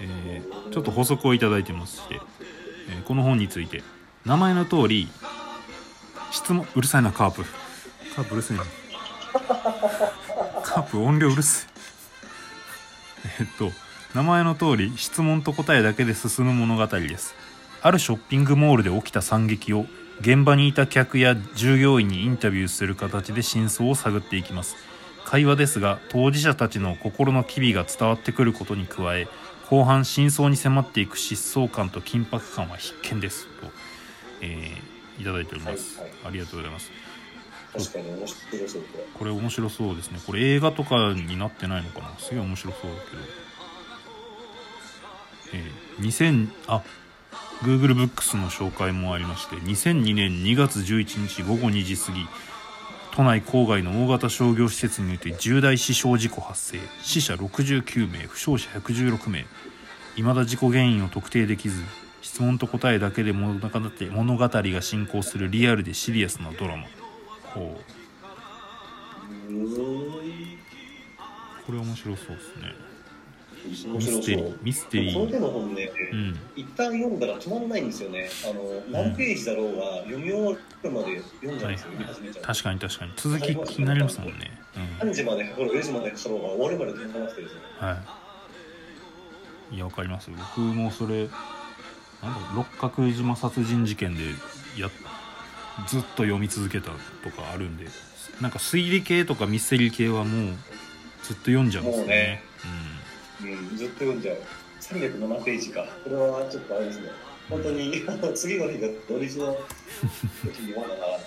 [0.01, 2.19] えーちょっと補足をいただいてまして、
[2.89, 3.83] えーこの本について
[4.25, 5.07] 名前の通り
[6.31, 7.43] 質問うるさいなカープ。
[8.15, 8.63] カープうるせえな。
[9.33, 11.67] カープ音量うるせ
[13.25, 13.29] え。
[13.41, 13.71] えっと
[14.13, 17.33] 名前の通り質問と答えだけで進む物語です。
[17.81, 19.85] あるショッピングモールで起きた惨劇を
[20.21, 24.75] 現場にいた客や従業員にインタビューする形で真相を探っていきます。
[25.25, 29.27] 会話ですが当事者たちの心の機微が伝わってくることに加え
[29.69, 33.47] 後半真相に迫っていく疾走感と緊迫感は必見です。
[33.59, 33.71] と、
[34.41, 36.91] えーいただいております、ありがとうございます
[37.73, 40.19] 確かに面白そうこれこれ面白そうですね。
[40.25, 42.13] これ映画とかになってないのかな。
[42.19, 43.23] すげえ面白そうだけど。
[45.53, 46.83] えー、2000あ
[47.61, 52.25] Google ブックスの紹介もありまして2002年2月11日午後2時過ぎ
[53.15, 56.79] 都内郊外の大型商業施設において重大死傷事故発生。
[57.03, 59.45] 死者69名負傷者116名。
[60.15, 61.83] 未だ事故原因を特定できず
[62.21, 66.85] 質問と答えだけで物語が進行するリアルでシリアスなドラマ。
[67.53, 67.93] ほう。
[71.65, 72.73] これ面白そうですね。
[73.87, 78.29] 面ミステリーミステリこの手ーの本ね、うん一旦読んだら止まんないんですよね。
[78.43, 83.11] あの何ページだろうが、読み終わるまで読んじゃうんですよ、読み始めちゃう確かに確かに。
[83.15, 84.51] 続き気になりますもんね。
[85.01, 85.09] うん。
[85.09, 87.61] 3時までかかろう4時までかかろうが終わるまで止まらなくてですね。
[87.79, 87.93] は
[89.71, 89.75] い。
[89.75, 90.29] いやわかります。
[90.29, 91.29] 僕もそれ
[92.21, 94.23] なんだ六角島殺人事件で
[94.77, 94.87] や
[95.87, 96.91] ずっと読み続けた
[97.23, 97.87] とかあるんで
[98.41, 100.55] なんか推理系とかミステリー系はもう
[101.23, 102.43] ずっと読んじゃうんですよね。
[103.41, 104.37] うん、ずっと読んじゃう。
[104.81, 105.85] 307ページか。
[106.03, 107.07] これはちょっとあれですね。
[107.49, 107.91] 本当に
[108.35, 109.57] 次の日が土日の
[110.43, 111.23] 時に読まながらね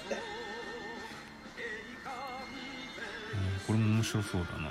[3.34, 4.70] うん、これも面白そうだな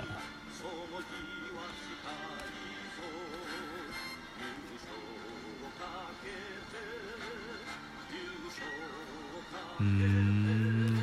[9.80, 10.96] うーん。
[10.96, 11.02] で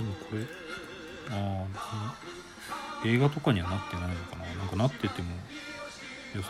[0.00, 0.42] もこれ
[1.30, 2.14] ああ
[3.06, 4.44] 映画とかにはなってないのかな。
[4.54, 5.28] なんかなってても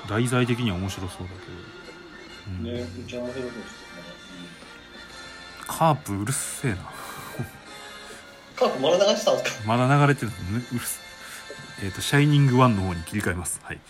[0.09, 1.53] 題材的には面白そうだけど、
[2.49, 2.65] うん。
[2.65, 3.67] ねめっちゃ面白そうですよね、
[5.67, 6.79] カープうるせえな。
[8.57, 9.67] カープまだ流したんですか？
[9.67, 10.65] まだ流れてるのね。
[10.73, 11.01] うるせ
[11.85, 13.61] えっ、と「シャイニング1」の方に切り替えます。
[13.63, 13.81] はい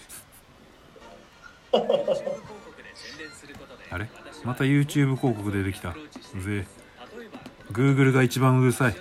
[3.95, 4.09] あれ？
[4.45, 5.91] また YouTube 広告出てきた。
[5.91, 5.95] う
[6.41, 7.73] ぜえ。
[7.73, 8.97] Google が一番うるさい、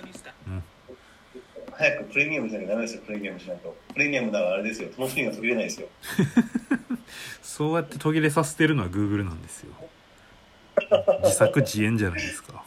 [0.46, 0.62] うん、
[1.72, 3.76] 早くプレミアムしなきゃダメですよプレミアムしないと。
[3.92, 4.88] プレミアムならあれですよ。
[4.96, 5.88] 楽しみが途切れないですよ。
[7.42, 9.72] そうやって途切れさせてるのは Google なんですよ。
[11.24, 12.64] 自作自演じゃないですか。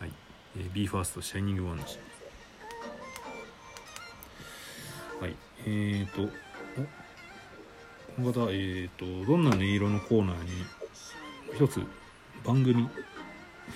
[0.00, 0.10] はい、
[0.58, 1.98] えー、BE:FIRST シャイニング1でし
[5.20, 5.24] た。
[5.24, 5.36] はい。
[5.66, 6.45] えーと
[8.18, 10.50] おこの方えーとどんな音色のコーナーに
[11.54, 11.82] 一つ
[12.44, 12.88] 番組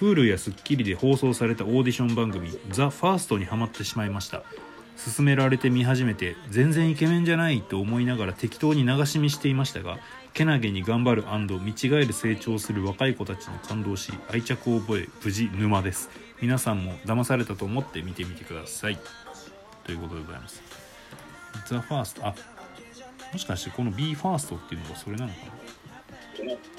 [0.01, 4.43] Hulu や『スッキリ』で放送されたオーディション番組「ザ・ファーストにハマってしまいました。
[5.17, 9.99] 勧められて見始めて全然イケメンじゃないと思いながら適当に流し見していましたが
[10.35, 11.25] けなげに頑張る
[11.63, 16.11] 見違える成長する若い子たちに感動し愛着を覚え無事沼です。
[16.43, 18.99] 皆さんも騙されたと思って見てみてください。
[19.85, 20.63] ということでございます。
[21.67, 22.35] ザ・ファーストあ
[23.33, 25.53] もしかしてこの b ファーストっていうのがそれなのかな？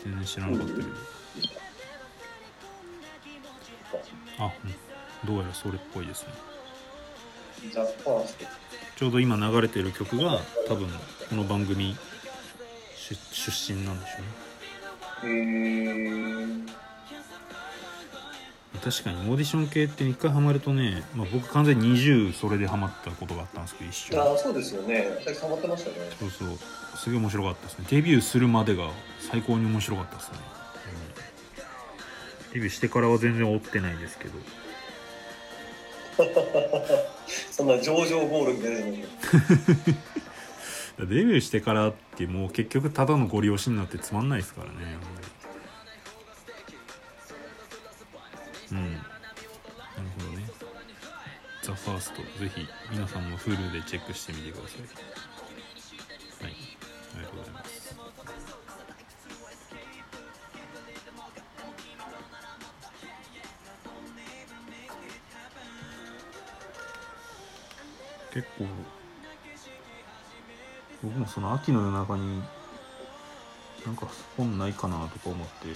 [0.03, 0.87] 全然知らなかったけど。
[4.39, 6.29] あ、うん、どうやらそれっぽいですね。
[8.95, 10.89] ちょうど今流れてる曲が多分
[11.29, 11.95] この番組
[12.95, 14.17] 出出身なんでしょ
[15.23, 15.33] うね。
[15.33, 16.67] へー
[18.79, 24.19] 確かにオーディション系って一回ハマるとね、まあ、僕完全に20それでハマったことがあったんですけど一瞬。
[24.19, 25.07] ああそうですよね。
[25.23, 25.95] 最初ハマってましたね。
[26.17, 26.57] そうそう。
[26.97, 27.85] すげえ面白かったですね。
[27.89, 30.37] デビューするまでが最高に面白かったですね、
[32.47, 32.53] うん。
[32.53, 34.33] デビューしてからは全然追ってないですけど。
[37.51, 39.03] そんな上々ゴールみたいなのに。
[40.99, 44.97] デビューしてからってもう結局ただのご利用しになってつまんないですからね
[48.71, 48.93] うん。
[48.93, 49.03] なる
[50.17, 50.49] ほどね
[51.61, 52.21] 「ザファースト。
[52.39, 54.81] ぜひ皆さんも Hulu でチェックしてみてください。
[54.81, 56.55] はい。
[57.15, 57.95] ありがとうございます。
[68.33, 68.65] 結構
[71.03, 72.41] 僕もその秋の夜中に
[73.85, 74.07] なんか
[74.37, 75.67] 本ないかなとか思って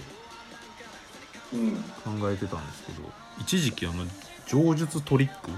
[1.50, 4.04] 考えてたんですけど、うん、一時期あの
[4.46, 5.50] 上術トリック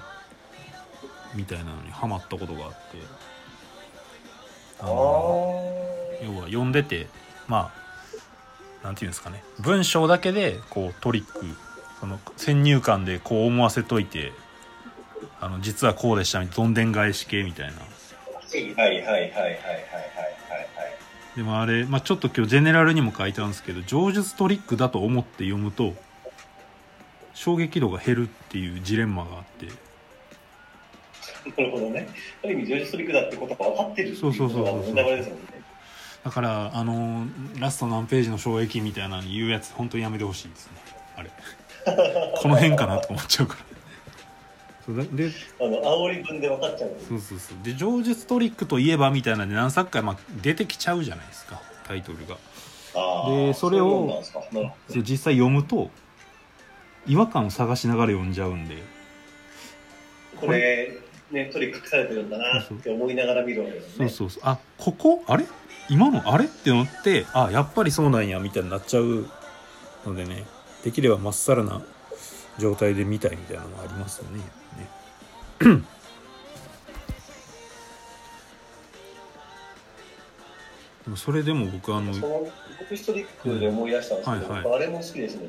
[1.34, 2.76] みたいなのにハマったことがあって
[4.80, 4.90] あの
[6.22, 7.06] 要は読んでて
[7.46, 7.72] ま
[8.82, 9.42] あなんていうんですかね。
[9.58, 11.46] 文章だけでこうトリック
[12.00, 14.32] その先入観でこう思わせといて
[15.40, 17.72] あの実はこうでしたみたいなどんでん返し系みたいな。
[17.72, 19.97] はいはいはいはいはい。
[21.38, 25.94] でもあれ、まあ、ちょっと今日ジェネラルにも書いてあるんですけど上術トリックだと思って読むと
[27.32, 29.66] 衝撃度が減るっていうジレンマがあって。
[31.56, 32.08] なるほどね。
[32.42, 35.44] ある意味、ジョージ・ストリックだってことが分かってるっていそうそうそうそうのが流れですもんね。
[36.24, 37.26] だからあの
[37.60, 40.72] ラスト何ページの衝撃みたいなのに言うやつ本当にやめてほしいですね。
[41.14, 41.30] あれ。
[42.42, 43.67] この辺かなと思っちゃうから
[44.88, 46.90] であの、煽り文で分かっちゃう。
[47.08, 47.58] そうそうそう。
[47.62, 51.60] で上術トリックといえばみたいなので何作か、まあ、出てきちゃうじゃないですか。
[51.86, 52.36] タイトルが。
[53.28, 54.22] でそれを
[54.90, 55.90] で実際読むと
[57.06, 58.76] 違和感を探しながら読んじゃうんで。
[58.76, 58.82] ど
[60.40, 60.98] これ、
[61.30, 64.08] ね、トリック隠されてるんだなって思いながら見るわけですね。
[64.08, 64.42] そうそうそう。
[64.44, 65.22] あここ？
[65.26, 65.44] あれ？
[65.90, 66.46] 今のあれ？
[66.46, 69.28] って思ってあやっぱりそうなんやみたいになっちゃう
[70.06, 70.44] のでね
[70.82, 71.82] できればまっさらな
[72.58, 74.44] 状態で見たいみたいなのがありますよねね
[81.04, 82.46] でもそれでも僕あのその
[82.78, 85.48] 僕ストリックで思い出したんですけど、はいはい僕あれも好きですね。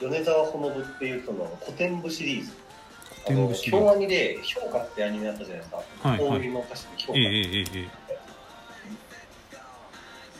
[0.00, 2.52] 米沢ほのぶっていうその古典部シリーズ。
[3.24, 5.76] 古典部シリーズ京アニで「評価」ってアニメあったじゃないですか。
[5.76, 7.18] はいはいの歌詞で評価。
[7.18, 8.00] ええええええ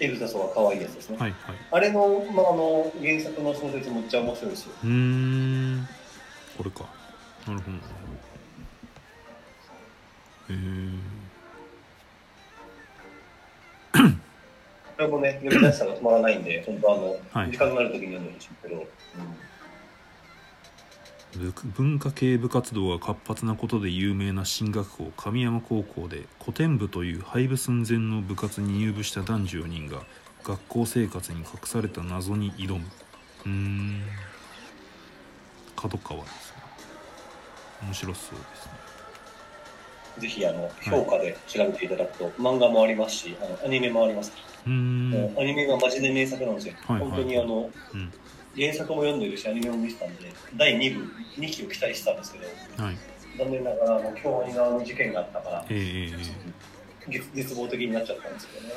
[0.03, 1.19] エグザソが可愛いやつですね。
[1.19, 4.73] はいはいあれの,、まあ、あの原作の小説めっちゃ面白いですよ。
[4.85, 5.89] うーん
[6.57, 6.85] これか
[7.47, 7.77] なるほど
[10.51, 10.79] なるほ
[13.99, 14.11] どへえ
[14.97, 17.51] これもね、出したら止まらないんで、本当あの、はい。
[17.53, 18.87] 時間がある時に読んでけど、
[21.33, 30.03] ぶ文化系部活動が活発なことで有名な進学校神山高校で古典部という廃部寸前の部活に入部した男女4人が
[30.45, 32.85] 学校生活に隠された謎に挑む。
[33.47, 34.03] うーん。
[35.77, 36.63] 角川ですね。
[37.83, 38.80] 面白そうですね
[40.21, 44.33] ぜひあの評価で調べていただくと、漫画もありますし、あのアニメもあります。
[44.67, 46.75] うーんもうアニメがマジで名作なんですよ。
[46.87, 48.13] はいはい本当にあのうん
[48.57, 50.25] 原作も読んでるし、アニメも見てたんで、
[50.57, 51.05] 第2部、
[51.39, 52.97] 2期を期待してたんですけど、はい
[53.39, 56.13] 残念ながら、あの京アニ側の事件があったから、えええええ
[57.09, 58.75] え絶絶望的になっちゃったんですけどね。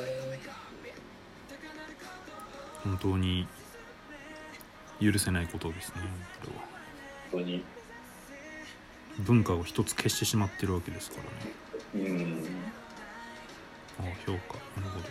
[2.83, 3.47] 本当に
[5.01, 6.01] 許せないことですね
[6.41, 6.61] これは
[7.31, 7.63] 本当に。
[9.19, 11.17] 文化を一つ消してしまってるわけですか
[11.95, 12.09] らね。
[12.09, 12.45] うん。
[13.99, 14.55] あ評価。
[14.79, 15.05] なるほど。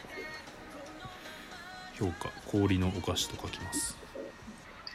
[1.94, 2.30] 評価。
[2.50, 3.96] 氷のお菓子と書きます。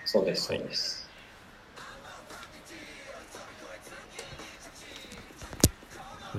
[0.06, 1.08] そうです、そはいうです。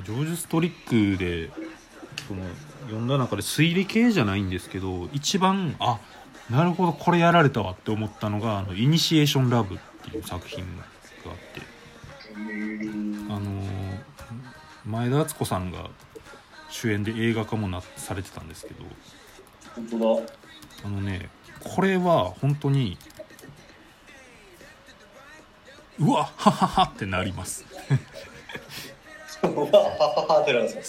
[0.04, 1.50] ジョージ・ストリックで
[2.28, 2.42] その
[2.84, 5.98] 読んだ中で推理系じゃないんですけど一番あ
[6.50, 10.84] なるほどこれやられたわって思ったのが「あのイニシエーション・ラブ」っていう作品が
[11.26, 11.60] あって
[13.30, 13.88] あのー
[14.86, 15.90] 前田敦子さんが
[16.70, 18.84] 主演で映画化もなされてたんですけど
[19.74, 20.32] 本当だ。
[20.84, 21.28] あのね
[21.60, 22.96] これは本当に
[25.98, 27.66] うわはははってなります。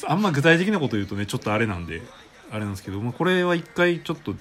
[0.08, 2.02] あんま具体的なこと言うとねちょっとあれなんで
[2.52, 4.34] あれなんですけど、まあ、これは一回ちょっと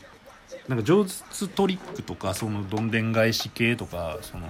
[0.68, 4.46] なんか上手トリックとかそのどんでん返し系とかその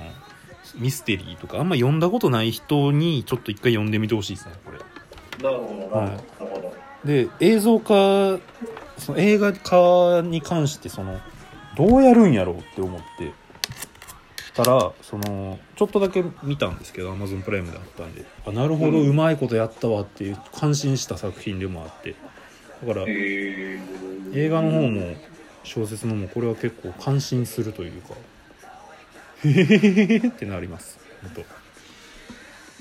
[0.77, 4.79] ミステリーとかあんま読んだことない人にちょっと一回読んでみてほしいですねこれ。
[5.43, 6.11] なるほど、な。
[6.11, 6.69] るほど。
[6.69, 7.07] はい。
[7.07, 8.39] で映像化
[8.99, 11.19] その映画化に関してその
[11.77, 13.33] どうやるんやろうって思って
[14.55, 18.25] たらそのちょっとだけ見たんですけど Amazon プライムであったんで。
[18.47, 19.09] あなるほどうん。
[19.09, 22.17] うまいことやったわっていう感心した作品でもあって。
[22.85, 24.09] だからへー。
[24.35, 25.15] 映画の方も
[25.65, 28.15] 小説のもこれは結構感心するというか
[29.45, 30.99] へへへへってなります。
[31.23, 31.45] 本当。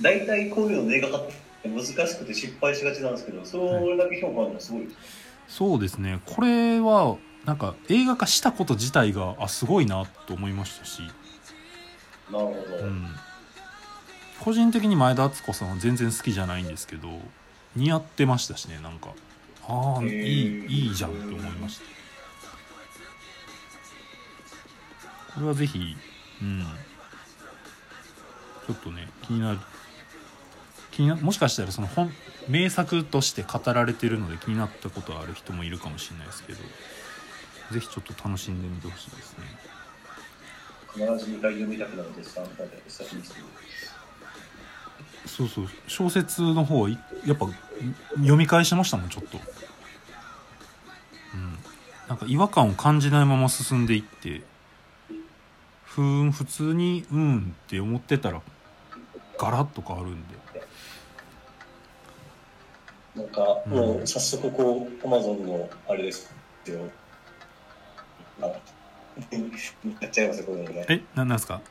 [0.01, 1.27] 大体こういうの映画化っ
[1.63, 4.97] て難しくて失敗しがちなんですけど、それだけ評価あるのはすごいです。
[5.47, 6.19] そうですね。
[6.25, 11.01] これはなんか映画化したこと自体があすごいなと思いましたし、
[12.31, 12.77] なるほど。
[12.83, 13.05] うん、
[14.41, 17.07] 個人的に前田敦子さんは全然好きじゃないんですけど
[17.75, 19.09] 似合ってましたしねなんか。
[19.69, 21.85] ああいいいいじゃんって思いました。
[25.35, 25.95] これはぜひ
[26.41, 26.63] うん。
[28.67, 29.59] ちょっとね気になる。
[30.91, 32.11] 気気になもしかしたらその本
[32.49, 36.59] 名作として語られてるので気になったことある人もいるかもしれないですけど
[37.71, 39.43] ぜひちょっと楽しんでみてほしいですね。
[40.91, 43.45] 必ず2回読みたくなる絶賛だって先にしてる
[45.27, 45.67] そうそう。
[45.87, 47.47] 小説の方はいやっぱ
[48.15, 49.37] 読み返しましたもんちょっと。
[51.35, 51.57] うん。
[52.07, 54.41] なんか違和感を感じないまま進んでいって
[55.97, 58.39] ふーん普通にうんって思ってたら
[59.39, 60.37] ガラッと変わるんで。
[63.15, 66.31] なんかもう早速こうアマゾンのあれです
[66.67, 66.81] よ。
[68.43, 68.45] あ
[70.01, 70.85] やっちゃいますよこれね。
[70.87, 71.61] えななんですか？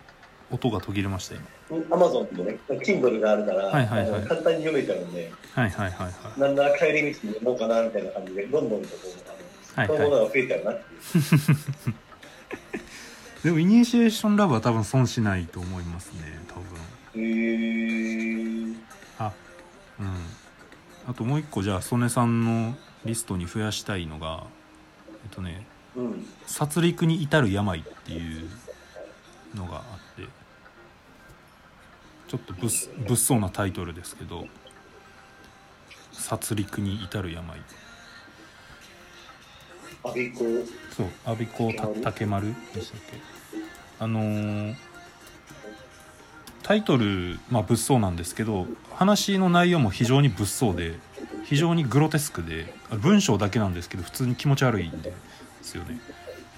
[0.51, 1.47] 音が途切れました今。
[1.95, 4.23] アマゾンのね Kindle があるから、はいはいはい。
[4.23, 6.41] 簡単に読めちゃうんではいはいはいはい。
[6.41, 8.95] なんなら帰り道に読もうかなみたいな感じでどんどんとこ
[9.77, 9.97] うはいはい。
[9.99, 11.95] そういうものが増えちゃうなっていう
[13.43, 16.65] でもイニシエーションラブは多分損しないと思いますね多分。
[17.15, 18.77] へー。
[19.19, 19.33] あ
[20.01, 20.07] うん。
[21.09, 24.45] あともう一個じゃあ曽根さんのリストに増やしたいのが
[25.25, 28.51] えっとねうん「殺戮に至る病」っていう
[29.55, 30.29] のがあって
[32.29, 32.69] ちょっと物
[33.07, 34.49] 物騒なタイトルですけど
[36.13, 37.61] 「殺戮に至る病
[40.11, 40.45] アビコ」
[40.97, 42.55] そう阿鼻子た竹丸。
[42.75, 43.19] でしたっけ。
[43.99, 44.75] あのー
[46.63, 50.99] タイトル、まあ、物騒なんですけど話の内容も非常に物騒で
[51.45, 55.13] 非常にグロテスクであ文章だけなんですけど普通に気持ち悪いんで
[55.63, 56.01] すよね。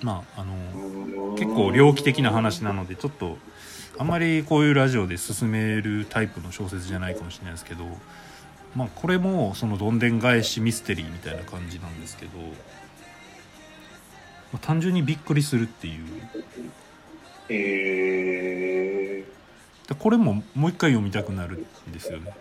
[0.02, 3.36] まああのー結構猟奇的な話なのでちょっと
[3.98, 7.84] あんまりこういうラジオで進めるタイプの小説じゃないかもしれないですけど
[8.74, 12.30] まあこれもそのどんでん返しミステリーみたいな感じなんですけど、
[14.52, 16.04] まあ単純にびっくりするっていう。
[17.50, 19.24] へえ
[19.88, 22.32] でこれももう一回読みたくなるんですよね。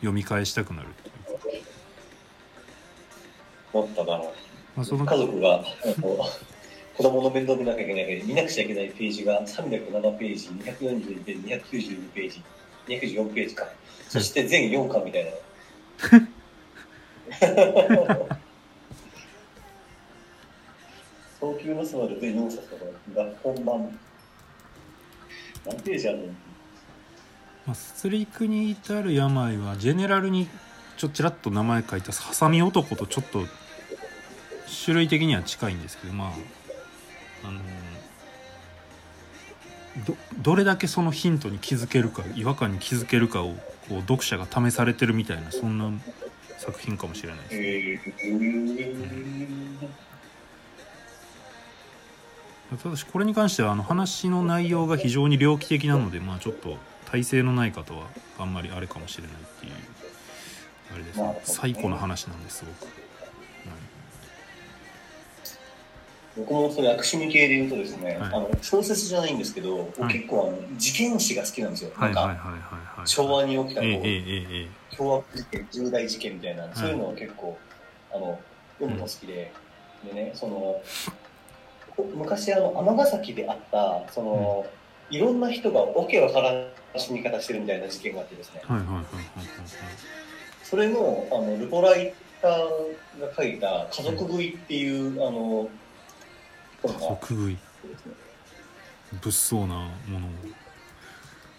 [0.00, 1.14] 読み返したくなるっていう。
[1.62, 1.68] か、
[3.72, 4.18] 思ったな。
[4.74, 5.64] まあ、その家族が
[6.96, 12.42] 子供の面倒見なきゃいけないけど見なくちゃいけないページが307ページ242ページ292ページ
[12.88, 13.68] 294ページか。
[14.08, 15.30] そして全4巻みたいな
[21.42, 22.84] 東急のスマル全4冊とか
[23.16, 23.98] が本番
[25.66, 26.24] 何ページあるの
[27.66, 30.48] まあ、スリクに至る病はジェネラルに
[30.96, 33.44] ちょちらっと名前書いたハサミ男とちょっと
[34.84, 36.28] 種類的には近いんですけどまあ
[37.44, 37.60] あの
[40.06, 43.54] どどれだけそのヒントに気づけるか違和感に気づけるかを
[43.88, 45.90] こう読者が試されてるみたいなそんな
[46.58, 50.11] 作品かもしれないです、えー、
[52.78, 56.76] ただしこれに関してはあの話の内容が非常に猟奇的なのでまあちょっと
[57.10, 58.06] 体勢のない方は
[58.38, 59.72] あんまりあれかもしれないっていう
[60.94, 61.40] あれですね。
[61.44, 62.88] 最古の話なんですすごく、
[66.36, 68.28] 僕もそれ悪趣味系で言うとですね、はい。
[68.28, 70.14] あの小説じゃないんですけど、僕はい。
[70.14, 71.90] 結構あの事件史が好きなんですよ。
[71.94, 77.58] はい、なんか昭和に起きたこう、ええええええ凶悪事件、重大事件みたいな、そういうのを結構
[78.12, 78.38] あの
[78.78, 79.52] 読むの好きで、
[80.04, 80.82] でね、そのこ
[82.14, 84.66] 昔あの尼崎であったその、
[85.10, 86.66] いろんな人がわけわからん
[86.96, 89.04] 死に方してるみたいな事件があってですね、はいはいはいはい
[90.62, 95.68] それのあのルポライターが書いた「家族食い」っていう、あの
[96.82, 97.58] 本があっはい即食い。
[99.20, 99.74] 物騒な
[100.08, 100.30] ものを。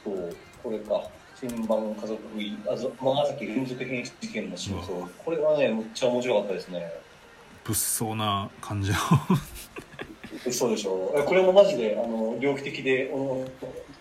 [0.03, 1.03] そうこれか。
[1.35, 5.07] 新版家族食い尼崎連続変死事件の真相。
[5.07, 6.91] これはねめっちゃ面白かったですね。
[7.65, 8.95] 物騒な感じを
[10.51, 11.23] そうでしょう。
[11.23, 13.13] これもマジであの猟奇的で悪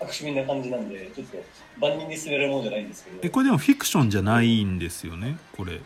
[0.01, 1.37] 趣味な感じなんでちょっと
[1.79, 3.19] 万人に勧められるものじゃないんですけど。
[3.23, 5.37] えこれでもフィクションじゃないんですよね？
[5.57, 5.75] これ。
[5.75, 5.79] い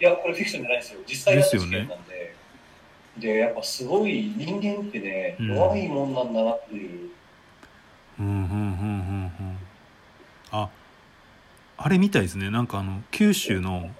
[0.00, 1.00] やこれフィクションじゃないですよ。
[1.06, 2.34] 実際の事件なんで。
[3.18, 5.54] でやっぱすごい人間ってねうん。
[5.54, 7.10] 弱いもんなんだなっていう、
[8.18, 9.56] うんうんうんうんうん。
[10.50, 10.68] あ
[11.78, 12.50] あれみたいですね。
[12.50, 13.90] なんかあの九州の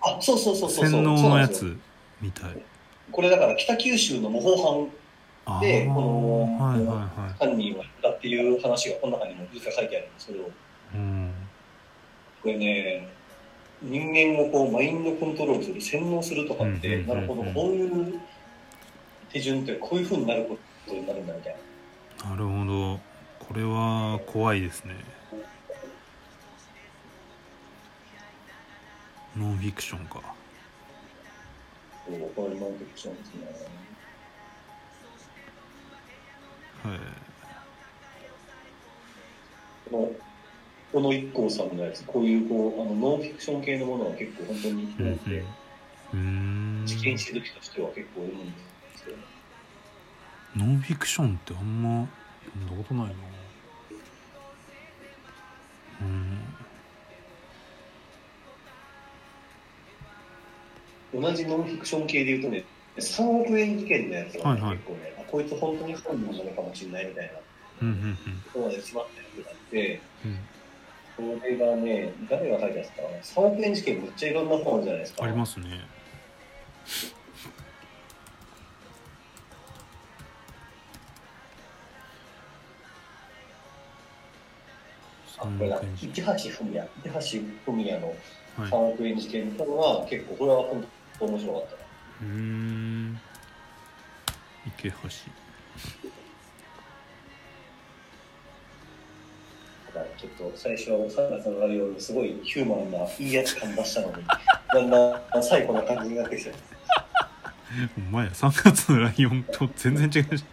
[0.00, 0.90] あそうそうそうそうそう。
[0.90, 1.76] 洗脳のやつ
[2.20, 2.50] みたい。
[3.10, 4.86] これだから北九州の模倣あ
[5.60, 5.94] でー。
[5.94, 10.42] このはいはいは犯犯人はいたっていう話がこの中にも実は書いてあるんですけどい
[10.94, 11.32] うん。
[12.42, 13.08] これね
[13.80, 17.14] 人間をこうマインドコントロールする洗脳するとかって、うんうんうんうん。
[17.14, 18.20] なるほどこういう
[19.32, 21.56] 手順ってこういうふうになることになるんだみたい
[22.24, 22.30] な。
[22.30, 23.00] なるほど。
[23.46, 24.94] これは怖いですね。
[29.36, 30.20] ノンフィクションか。
[32.04, 33.40] これノンフィクションですね
[36.90, 36.98] はい。
[39.90, 40.14] こ
[40.92, 45.44] の小野一行さんのやつ、こういうこうあのノンフィクション系のものは結構本当にうん多くて、
[46.14, 46.82] うん。
[46.86, 48.46] 事件史好きとしては結構読むん。
[48.46, 48.52] で
[48.96, 49.16] すけど、
[50.56, 52.08] ノンフィクションってあんま
[52.44, 53.14] 読んだことないな。
[56.00, 56.38] うん。
[61.22, 62.64] 同じノンフィクション系で言うとね、
[62.98, 64.76] 3億円事件のやつが、ねはいはい。
[64.78, 67.32] 結構ね、あこいつ本当に本能なのかもしれないみたいな
[67.82, 70.38] うんうんところまで縛ったやつがあって、うん。
[71.38, 75.24] それがね、誰が書いたやつかな、3億円事件めっちゃいろんな本じゃないですか。
[75.24, 75.66] ありますね。
[85.40, 86.88] あ3これだ億円事市橋文也、
[87.22, 88.14] 市橋文也の
[88.56, 90.86] 3件はい億円事件っていうのは結構これは本
[91.18, 91.87] 当面白かったな。
[92.22, 93.20] うーん。
[94.66, 94.96] 池橋。
[99.86, 104.24] だからちょっと最初は3月のライオンですごいヒューマンないいやつ感出したのに、
[104.74, 106.52] だんだん最高な感じになってきて
[107.96, 110.44] お前や3月のライオンと全然違うし。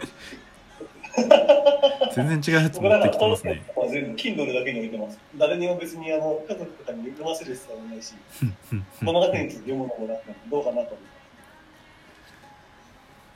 [2.14, 3.64] 全然違うやつ持ってきてますね。
[3.90, 5.20] 全部 Kindle だけに置いてます。
[5.38, 8.14] 誰にも別にあの家族とかに読ませる必要もないし、
[9.02, 11.15] 物語について読むのもなくどうかなと思って。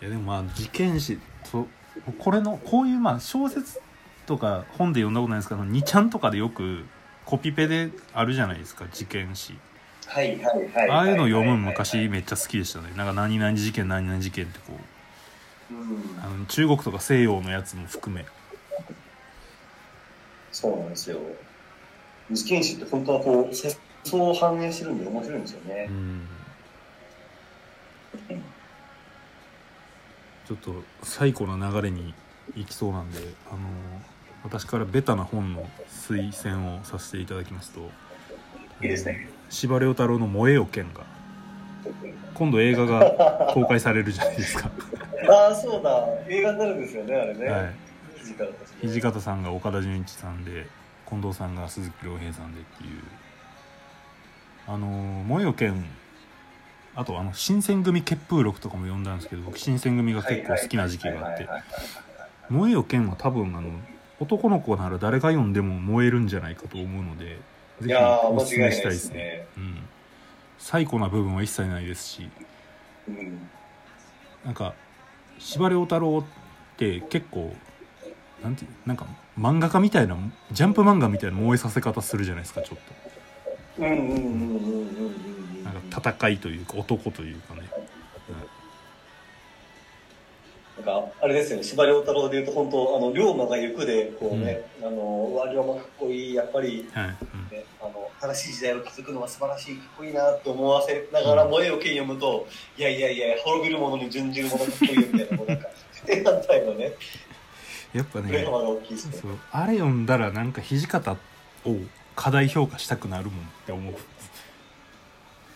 [0.02, 1.20] いやでもまあ事件史
[1.52, 1.68] と
[2.20, 3.82] これのこういうまあ小説
[4.26, 6.86] とか本で読んだことないですけど2ちゃんとかでよく
[7.26, 9.58] コピペであるじゃないですか事件史。
[10.08, 10.90] はいはいはい。
[10.90, 12.92] ああいうの読む昔めっちゃ好きでしたね。
[12.96, 14.74] なんか何々事件何々事件ってこ
[15.72, 16.24] ううん。
[16.24, 18.26] あの中国とか西洋のやつも含め。
[20.52, 21.20] そうなんですよ。
[22.32, 25.88] 事件史って本当はこう、世相を反映してるんで面白いんですよね。
[25.90, 25.94] う。
[25.94, 26.28] ん
[30.50, 32.12] ちょっと最高な流れに
[32.56, 33.20] 行きそうなんで
[33.52, 33.60] あの
[34.44, 37.82] 私からベタな本の推薦をさせていただきますと
[38.82, 39.30] いいですね。
[39.52, 41.06] 司馬遼太郎の「燃えよ剣」が
[42.34, 44.72] 今度映画が公開されるじゃないですか
[45.30, 46.08] ああ、そうだ。
[46.28, 47.46] 映画になるんですよね、あれね。
[47.48, 47.76] はい
[48.84, 50.68] 土方さんが岡田准一さんで
[51.08, 52.90] 近藤さんが鈴木亮平さんでっていう
[54.68, 54.88] あの
[55.28, 55.86] 「燃えよ剣」
[57.00, 61.64] あとあの新選組結風録とかも読んだんですけど僕新選組が結構好きな時期があってはいはいはいはい
[62.52, 63.70] 「燃えよ剣」は多分あの
[64.20, 67.38] 男の子なら誰が読んでも燃えるんじゃないかと思うので
[67.80, 69.46] ぜいひおすすめしたいですね。
[69.56, 69.78] うん
[70.58, 72.30] 最古な部分は一切ないですし
[73.08, 73.50] うん。
[74.44, 74.74] なんか
[75.38, 77.56] 司馬遼太郎って結構
[78.44, 79.06] なんていうなんか
[79.40, 80.18] 漫画家みたいな
[80.52, 82.78] ジャンプ漫画みたいな燃えさせ方するじゃないですかちょっ。
[82.78, 83.09] と
[83.80, 87.62] なんか戦いというか男というかね、
[90.78, 105.68] なんか、あれですよね、司馬遼太郎でいうと、本当、あの、龍馬が行くで、こうね、あの、うわ、龍馬かっこいい、やっぱり、はい、うんね、あの、新しい時代を築くのは素晴らしい、かっこいいなと思わせながら、うん燃えよ剣読むと、いやいやいや、滅びる者に準じる者かっこいい、みたいな、もうなんか、
[106.06, 106.94] 正反対のね、
[107.94, 108.46] やっぱねね。
[108.46, 111.18] そうあれ読んだらなんか土方を
[112.16, 113.36] 過大評価したくなるもんっ
[113.66, 113.96] て思う。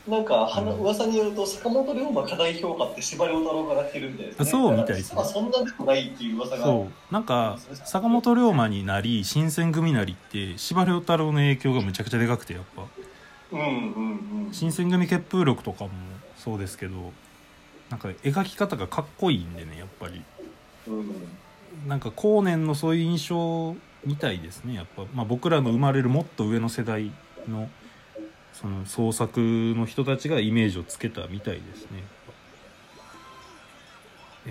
[0.07, 0.79] なんか、はなうん。
[0.79, 4.33] 噂によると、坂本龍馬過大評価って司馬遼太郎から来てるみたいで。
[4.33, 4.41] すね。
[4.41, 5.15] あそうみたいですね。
[5.15, 6.63] まあ、そんなでもないっていう噂が。
[6.65, 7.13] そう。
[7.13, 12.83] なんか坂本龍馬になり新選組なりって司馬遼太郎の影響がむちゃくちゃでかくてやっぱ。
[13.53, 14.53] うんうんうん。
[14.53, 15.91] 新選組結風録とかも
[16.37, 17.13] そうですけど
[17.89, 20.21] なんか描き方がかっこいいんでねやっぱり。
[20.87, 21.87] うん。
[21.87, 23.75] なんか後年のそういう印象
[24.05, 27.11] みたいですねやっぱ、まあ、僕らの生まれるもっと上の世代
[27.47, 27.69] の
[28.53, 32.03] その創作の人たちがイメージをつけたみたいですね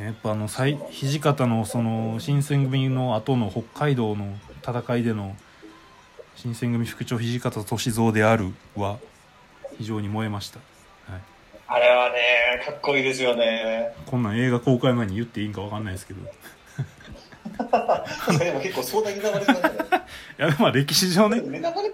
[0.04, 0.32] やっぱ。
[0.32, 4.34] あの最土方のその新選組の後の北海道の
[4.66, 5.36] 戦いでの
[6.34, 8.98] 新選組副長土方歳三であるは
[9.78, 10.58] 非常に燃えました、
[11.10, 11.20] はい、
[11.68, 13.94] あれはね、かっこいいですよね。
[14.06, 16.20] こんなん映画公開前に言っていいんか分かんないですけど
[18.34, 19.76] いでも結構壮大にネタバレしましたね。
[20.38, 21.40] やまあ歴史上ね。
[21.40, 21.92] ネタバレ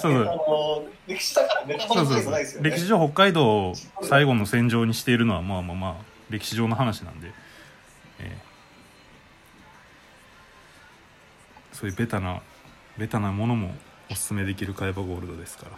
[0.00, 0.22] そうそう。
[0.22, 2.70] あの、歴史だからネタバレないですよね。
[2.70, 5.94] 歴史上北海道を最後の戦場にしているのはまあまあまあ
[6.30, 7.32] 歴史上の話なんで、え
[8.20, 8.36] え。
[11.72, 12.40] そういうベタな
[12.98, 13.74] ベタなものも
[14.10, 15.70] おすすめできるカイバゴールドですから。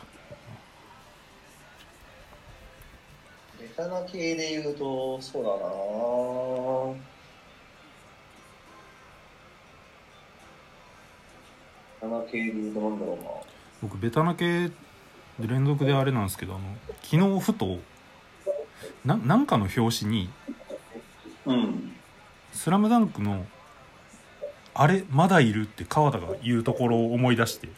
[3.61, 7.12] ベタな系で言うと、そうだな
[12.03, 13.31] タな系で言うとなんだろうな。
[13.81, 14.73] 僕ベタな系で
[15.47, 16.65] 連続であれなんですけどあの
[17.03, 17.79] 昨日ふと
[19.05, 20.31] ななんかの表紙に
[21.47, 21.93] うん。
[22.53, 23.47] 「スラムダンクの
[24.75, 27.69] 「あれまだいる?」って川田が言うところを思い出して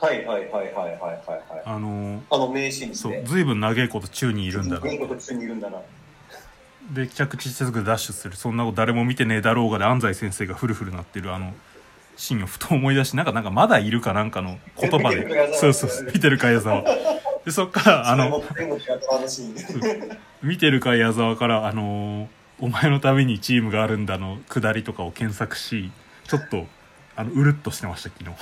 [0.00, 1.12] はいはいはいはいはいはいは
[1.58, 1.62] い。
[1.66, 3.22] あのあの名シーンですそうね。
[3.26, 5.78] 随分長いこと宙にいるんだないいこと中にいるんだな。
[6.90, 11.54] で着地してすぐダッシュするそんなこと誰も見てねえだろうがで安西先生がフルフルなってるあの
[12.16, 15.54] シーンをふと思い出しなんかなんかまだいるかなんかの言葉で。
[15.54, 16.82] そうそう見てるか矢沢
[17.44, 18.42] でそっからあの。
[20.42, 22.28] 見てるか矢沢からあの
[22.60, 25.90] お前のためにチームがあるんだの下りとかを検索し
[26.28, 26.66] ちょっと
[27.16, 28.30] あのうるっとしてました昨日。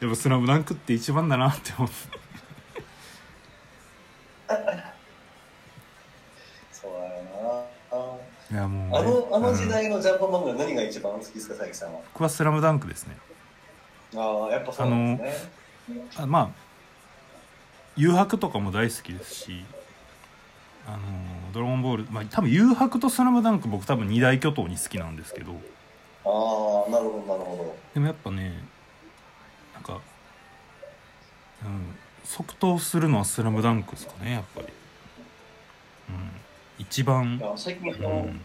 [0.00, 1.96] やっぱ「スラムダンクって一番だなって思って
[6.72, 8.98] そうだよいやもう。
[8.98, 12.00] あの、あの時うん代のジャンプ漫画何が一番好きですか、佐伯さんは？
[12.12, 13.16] 僕は「スラムダンクですね
[14.16, 15.50] ああ、やっぱそうなんですね。
[16.16, 16.48] あまあ
[17.96, 19.64] 誘白とかも大好きですし
[20.86, 20.98] あの
[21.52, 25.54] ドラゴンボールまあ多分誘白とスラムダンク僕多分二大巨頭に好きなんですけどあ
[26.88, 28.62] あ、なるほど、なるほでもやっぱね
[29.74, 30.00] なんか
[31.64, 34.68] うん即答するのはスラムダンクですかねやっぱり
[36.10, 36.30] うん
[36.78, 37.40] 一番。
[37.56, 38.40] 最近、あうの、ん。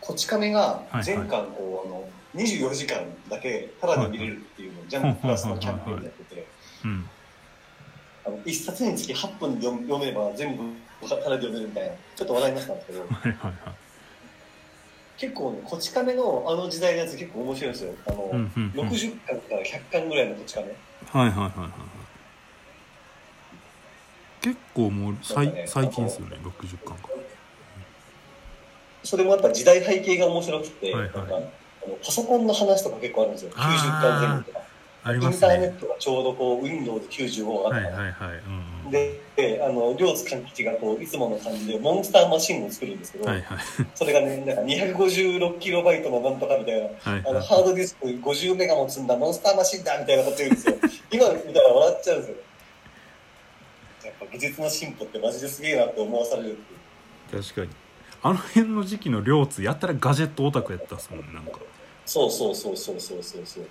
[0.00, 6.46] こち亀がはい全巻こう、あの、24時間だけタダで見れるっていうのをジャンププラスのキャンペーンでやってて、
[6.84, 7.08] うん。
[8.24, 10.62] あの一冊につき8分で読読めば全部
[11.08, 13.54] タダで読めるみたいな、ちょっと話題になってたんですけど、 はいはいはい。
[15.18, 17.94] 結構ね、こち亀のあの時代のやつ結構面白いんですよ。
[18.06, 18.80] あの、うんうんうん。
[18.80, 20.66] はい60巻から100巻ぐらいのこち亀。
[20.66, 20.74] はい
[21.12, 21.70] はいはいはい
[24.42, 27.08] 結構もうね最近ですよね60巻か
[29.02, 31.50] それもやっぱ時代背景が面白くて、はいはいなんかあの
[32.04, 33.50] パソコンの話とか結構あるんですよ。
[33.50, 34.62] 90巻前後とか。
[35.04, 43.58] ありますインターネねットがちょうどこう Windows95 があったはいはいはいうんうんで、であの、両津勘吉がこう、いつもの感じでモンスターマシンを作るんですけど、はいはい
[43.94, 50.74] それがね、なんか256キロバイトのなんとかみたいな、はいあの、はいハードディスク50メガも積んだモンスターマシンだみたいなこと言うんですよ。
[51.10, 52.36] 今見たら笑っちゃうんですよ。
[54.04, 56.58] やっぱ技術の進歩ってマジですげえなって思わされる。
[57.30, 57.68] 確かに
[58.22, 61.58] あの辺の時期の両津やったらガジェットオタクやったっすもんねなんか。
[62.06, 63.42] そうそうそうそうそうそう。
[63.44, 63.64] そう。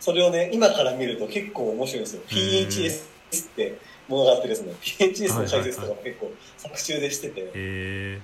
[0.00, 2.22] それをね、今から見ると結構面白いんですよ。
[2.28, 3.02] PHS
[3.44, 3.78] って
[4.08, 8.20] ものがあってですね、PHS の解説とかも結構作中でしてて、へえ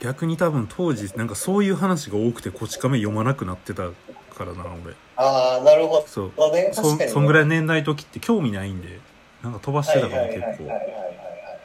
[0.00, 3.90] 逆に多分当時なんかそういう話が多くてこち亀読まなくなってた
[4.34, 4.94] からな俺。
[5.16, 6.04] ああ、なるほど。
[6.08, 6.32] そう。
[6.36, 7.08] まあね、そ確かに、ね。
[7.08, 8.98] そんぐらい年代時って興味ないんで
[9.42, 11.12] なんか飛ばしてたからはいはいはい結構はいはいはい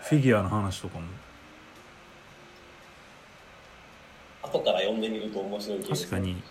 [0.02, 1.06] フィギュアの話とかも
[4.48, 6.41] 後から読んでみると面白い系です確かに。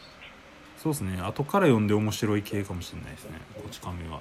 [0.83, 1.19] そうですね。
[1.21, 3.39] 後から読んで面白い系かもしれないですね。
[3.55, 4.21] こち亀は。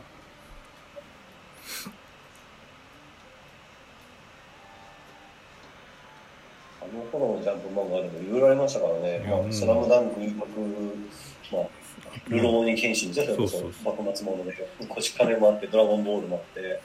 [6.82, 9.26] あの頃のジャンプ漫画でもいろいろありましたからね。
[9.28, 9.54] まあ、うん。
[9.54, 10.46] スラムダンク、一角、
[11.52, 11.68] まあ、
[12.30, 13.94] ルローニケンシンじゃそれこそそうそう。
[13.96, 16.82] 幕末もので、コシカメもあって、ドラゴンボールもあって、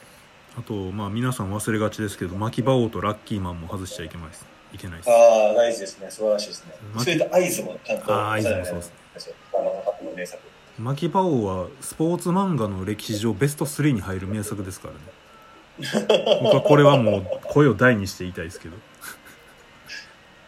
[0.58, 5.12] あとまあ皆さん忘れがちですけど牧場王とラッキーマンも外しちゃいけないですいけないですあ
[5.50, 6.10] あ、大事ですね。
[6.10, 6.74] 素晴らしいですね。
[6.94, 9.34] まそれと合図もちゃんと、あー合図もそうですす。
[9.52, 9.64] あの、
[10.10, 10.40] の名作。
[10.80, 15.00] 牧場王はスポーツ漫画の歴史上ベスト3に入る名作ですからね
[16.42, 18.76] 僕はこれはもう声を大にして言いたいですけど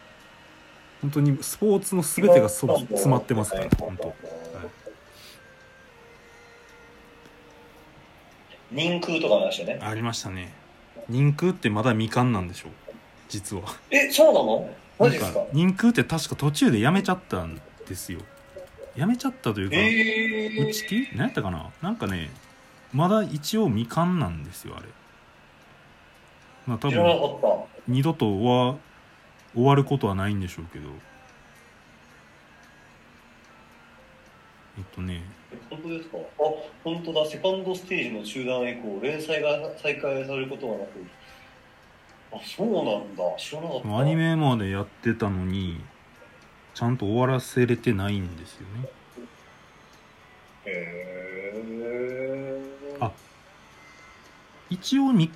[1.03, 4.15] 本当にスポーツの全てがそ詰まってますから本当、はい、
[8.71, 9.85] 人空とかありましたよね。
[9.85, 10.53] ありましたね
[11.09, 12.71] 人空ってまだ未完なんでしょう
[13.33, 13.63] 実は。
[13.89, 14.69] え、そうなの？
[14.99, 15.43] マジですか？
[15.53, 18.19] 人空って確か途中でやめちゃったんですよ。
[18.95, 21.71] やめちゃったというか、えー、打ち切り何やったかな？
[21.81, 22.29] なんかね
[22.93, 24.85] まだ一応未完なんですよあれ。
[26.67, 27.03] まあ多分。
[27.87, 28.75] 二度とは
[29.55, 30.89] 終わることはないんでしょうけど。
[34.77, 35.23] えっとね。
[35.71, 36.17] 本当ですか？
[36.19, 36.21] あ、
[36.83, 37.25] 本当だ。
[37.25, 41.03] セカンドステージの中断以降、連載が再開されることはなく。
[42.35, 43.23] あ、そうなんだ。
[43.37, 43.97] 知らなかった。
[43.97, 45.79] アニメまでやってたのに
[46.73, 48.89] ちゃんと終わらせれてないんですよね
[50.65, 53.05] へー。
[53.05, 53.11] あ
[54.69, 55.29] 一応に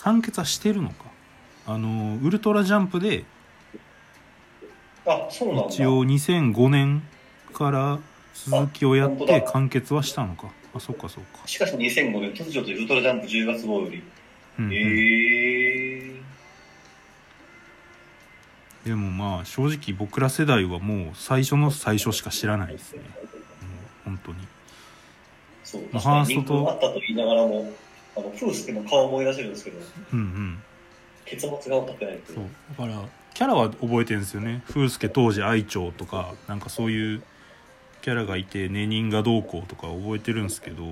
[0.00, 1.06] 完結はしてるのか
[1.66, 3.24] あのウルトラジャンプで
[5.06, 5.66] あ、そうなんだ。
[5.66, 7.02] 一応2005年
[7.52, 7.98] から
[8.34, 14.02] 続きをやって完結はしたのかあそっかそっか、しかし2005年、突如とウルトラジャンプ10月号より。
[14.58, 14.72] うんうん。
[14.72, 16.14] へー。
[18.84, 23.00] でもまあ正直僕ら世代はもう最初の最初しか知らないですね、
[24.06, 24.46] うん、本当に。
[25.64, 25.82] そう。
[25.90, 26.70] まあ確かにファーストと。
[26.70, 27.72] あったと言いながらも、
[28.16, 29.78] あの、フースケの顔を思い出せるんですけど、
[30.12, 30.62] うんうん。
[31.24, 32.44] 結末が分かってないそう。
[32.44, 32.48] う。
[32.78, 34.62] だからキャラは覚えてるんですよね。
[34.68, 37.22] 風助当時愛鳥とかなんかそういう
[38.02, 40.84] キャラがいてネ人がどうこうとか覚えてるんですけど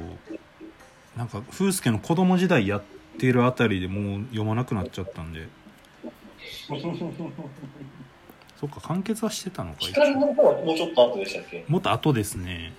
[1.14, 2.82] なんか風助の子供時代やっ
[3.18, 5.48] てるあたりでもう読まなくなっちゃったんで。
[8.58, 11.64] そっか完結はしてたのか光の方はもうちょっと後でしたっけ？
[11.66, 12.72] もっと後ですね。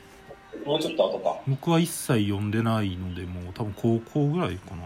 [0.65, 1.41] もうちょっと後か。
[1.47, 4.83] 僕は一切読んでないのでもう多分高校ぐらいかな。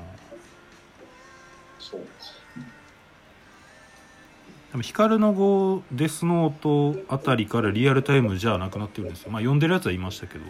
[1.80, 2.08] そうか。
[4.72, 6.54] 多分光の語デスノー
[7.06, 9.32] トあたりからリアルタイムじゃなくなってるんですよ。
[9.32, 10.46] まあ読んでるやつはいましたけど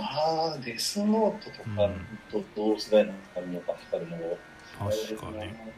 [0.00, 1.90] ああ、デスノートとか
[2.30, 4.38] と同世代なのか、光の方。
[4.78, 5.74] 確かね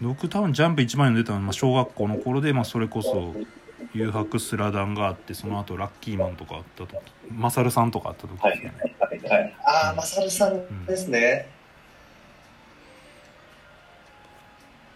[0.00, 3.34] 僕多分ジャンプ一番読んでたのは、まあ、小学校の頃で、まあ、それこそ
[3.92, 6.96] 誘白スラダンがあってその後ラッキーマンとかあった時
[7.30, 9.56] マサルさんとかあった時はいですね、はいはい。
[9.64, 11.48] ああ、マサルさんですね。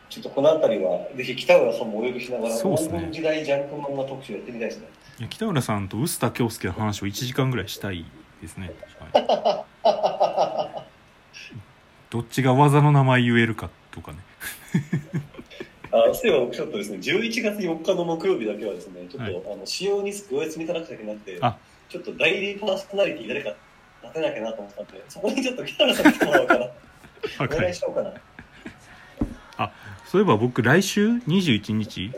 [0.09, 4.87] ちょっとこの辺りは、ぜひ北浦さんもお呼びしながら、そうっすね時代ジャンプ漫画特集やってみたいですね。
[5.19, 8.05] いや北浦さんと臼田恭介の話を1時間ぐらいしたい
[8.45, 8.73] ですね。
[9.03, 9.19] 確か
[9.85, 10.85] に
[12.11, 14.19] どっちが技の名前言えるかとかね。
[15.91, 19.43] あそういえば僕ちょっとですね、11月4日の木曜日だけはですね、ちょっと、はい。
[19.55, 21.57] あの、使用にすごい積みたなくちゃいけなくてあ、
[21.89, 23.55] ちょっと代理パーソナリティ誰か
[24.03, 26.67] 立てなきゃなと思ったんで、そこにちょっと北原さん来てもら おうかな。
[27.41, 28.13] お願いしようかな。
[30.15, 32.13] そういえば僕来週？21日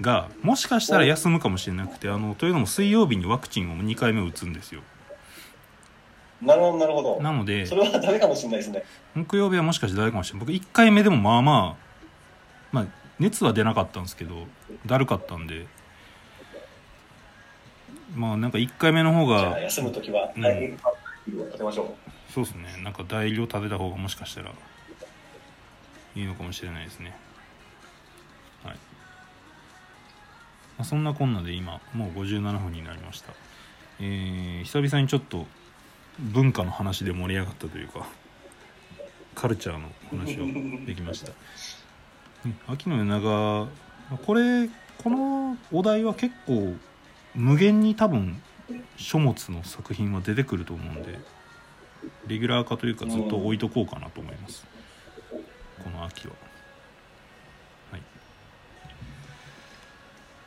[0.00, 4.80] がもしかしたら休むかもしれなくてあのというのも水曜日にワクチンを2回目打つんですよ
[6.42, 7.20] なるほど、なるほど。
[7.22, 8.84] なのでそれはダメかもしれないですね。
[9.14, 10.46] 木曜日はもしかして誰かもしれない。
[10.46, 11.86] 僕1回目でもまあまあ
[12.72, 12.86] まあ
[13.18, 14.46] 熱は出なかったんですけど
[14.84, 15.66] だるかったんで。
[18.14, 20.42] まあなんか1回目の方が休むときは、うん。
[20.42, 22.32] 代理パーソナリティを立てましょう。
[22.32, 22.82] そうですね。
[22.82, 24.52] なんか代理を立てた方がもしかしたら
[26.14, 27.14] いいのかもしれないですね。
[28.64, 28.80] はい、ま
[30.78, 33.32] あ、そんなこんなで今もう57分になりました。
[34.00, 35.46] えー久々にちょっと
[36.18, 38.06] 文化の話で盛り上がったというか
[39.34, 41.30] カルチャーの話をできました、
[42.48, 43.68] ね、秋の夜長
[44.24, 44.68] これ
[45.02, 46.74] このお題は結構
[47.34, 48.40] 無限に多分
[48.96, 51.18] 書物の作品は出てくると思うんで
[52.26, 54.64] レギュラー化というかずっと置いとこうかなと思います、
[55.82, 56.34] この秋は。
[57.92, 58.02] はい。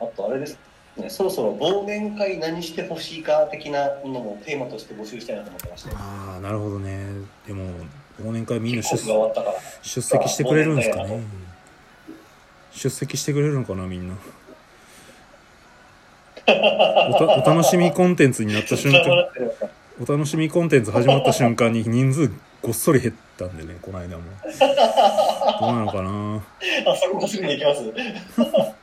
[0.00, 0.69] あとあれです。
[0.96, 5.90] ね、そろそろ忘年会何してほしいか的なのもテーマとして募集したいなと思ってまして。
[5.94, 7.06] ああなるほどね。
[7.46, 7.70] でも
[8.20, 8.96] 忘年会みんな出。
[9.82, 11.22] 出席してくれるんですかね。
[12.72, 14.14] 出席してくれるのかなみんな。
[16.46, 19.28] お楽しみコンテンツになった瞬間。
[20.02, 22.32] お楽しみコンテンツ始まった瞬間に人数
[22.62, 24.22] ごっそり減ったんでねこの間も。
[25.60, 26.36] どうなのかな。
[26.90, 28.74] あそこすぐに行きます？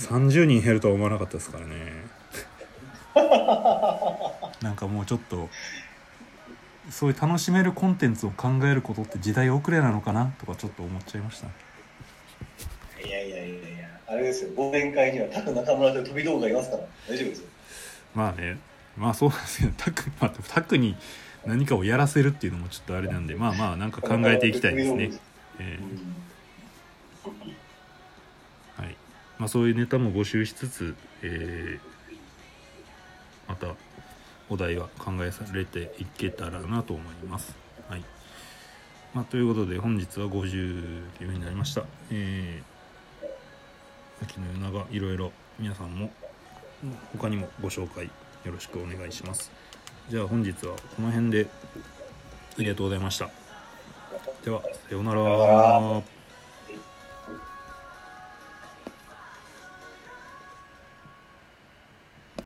[0.00, 1.74] 30人減るとは思わなかったですからね。
[4.62, 5.48] なんかもうちょっと
[6.90, 11.46] そういう楽しめるコンテンツを考えることって時代遅れなのかなとかちょっと思っちゃいました。
[13.06, 17.46] いやいやいやいや、あれですよ、忘年会にはタク中村という飛び道具がいますから、大丈夫ですよ。
[18.14, 18.58] まあね。
[18.96, 20.96] まあそうなんですけどタク,、まあ、タクに
[21.46, 25.10] 何かをやらせるっていうのもちょっとあれなんでまあまあなんか考えていきたいですね、
[25.58, 26.16] えうん。
[27.24, 27.59] ーはい
[29.40, 31.90] まあ、そういうネタも募集しつつ、えー
[33.50, 33.74] また
[34.48, 37.56] お題は考えされていけたらなと思います。
[37.88, 38.04] はい
[39.12, 41.82] まあ、ということで本日は59分になりました。
[42.12, 46.12] えー、秋の夜長いろいろ皆さんも
[47.12, 48.10] 他にもご紹介よ
[48.52, 49.50] ろしくお願いします。
[50.08, 51.48] じゃあ本日はこの辺で
[52.56, 53.28] ありがとうございました。
[54.44, 56.19] ではさようなら。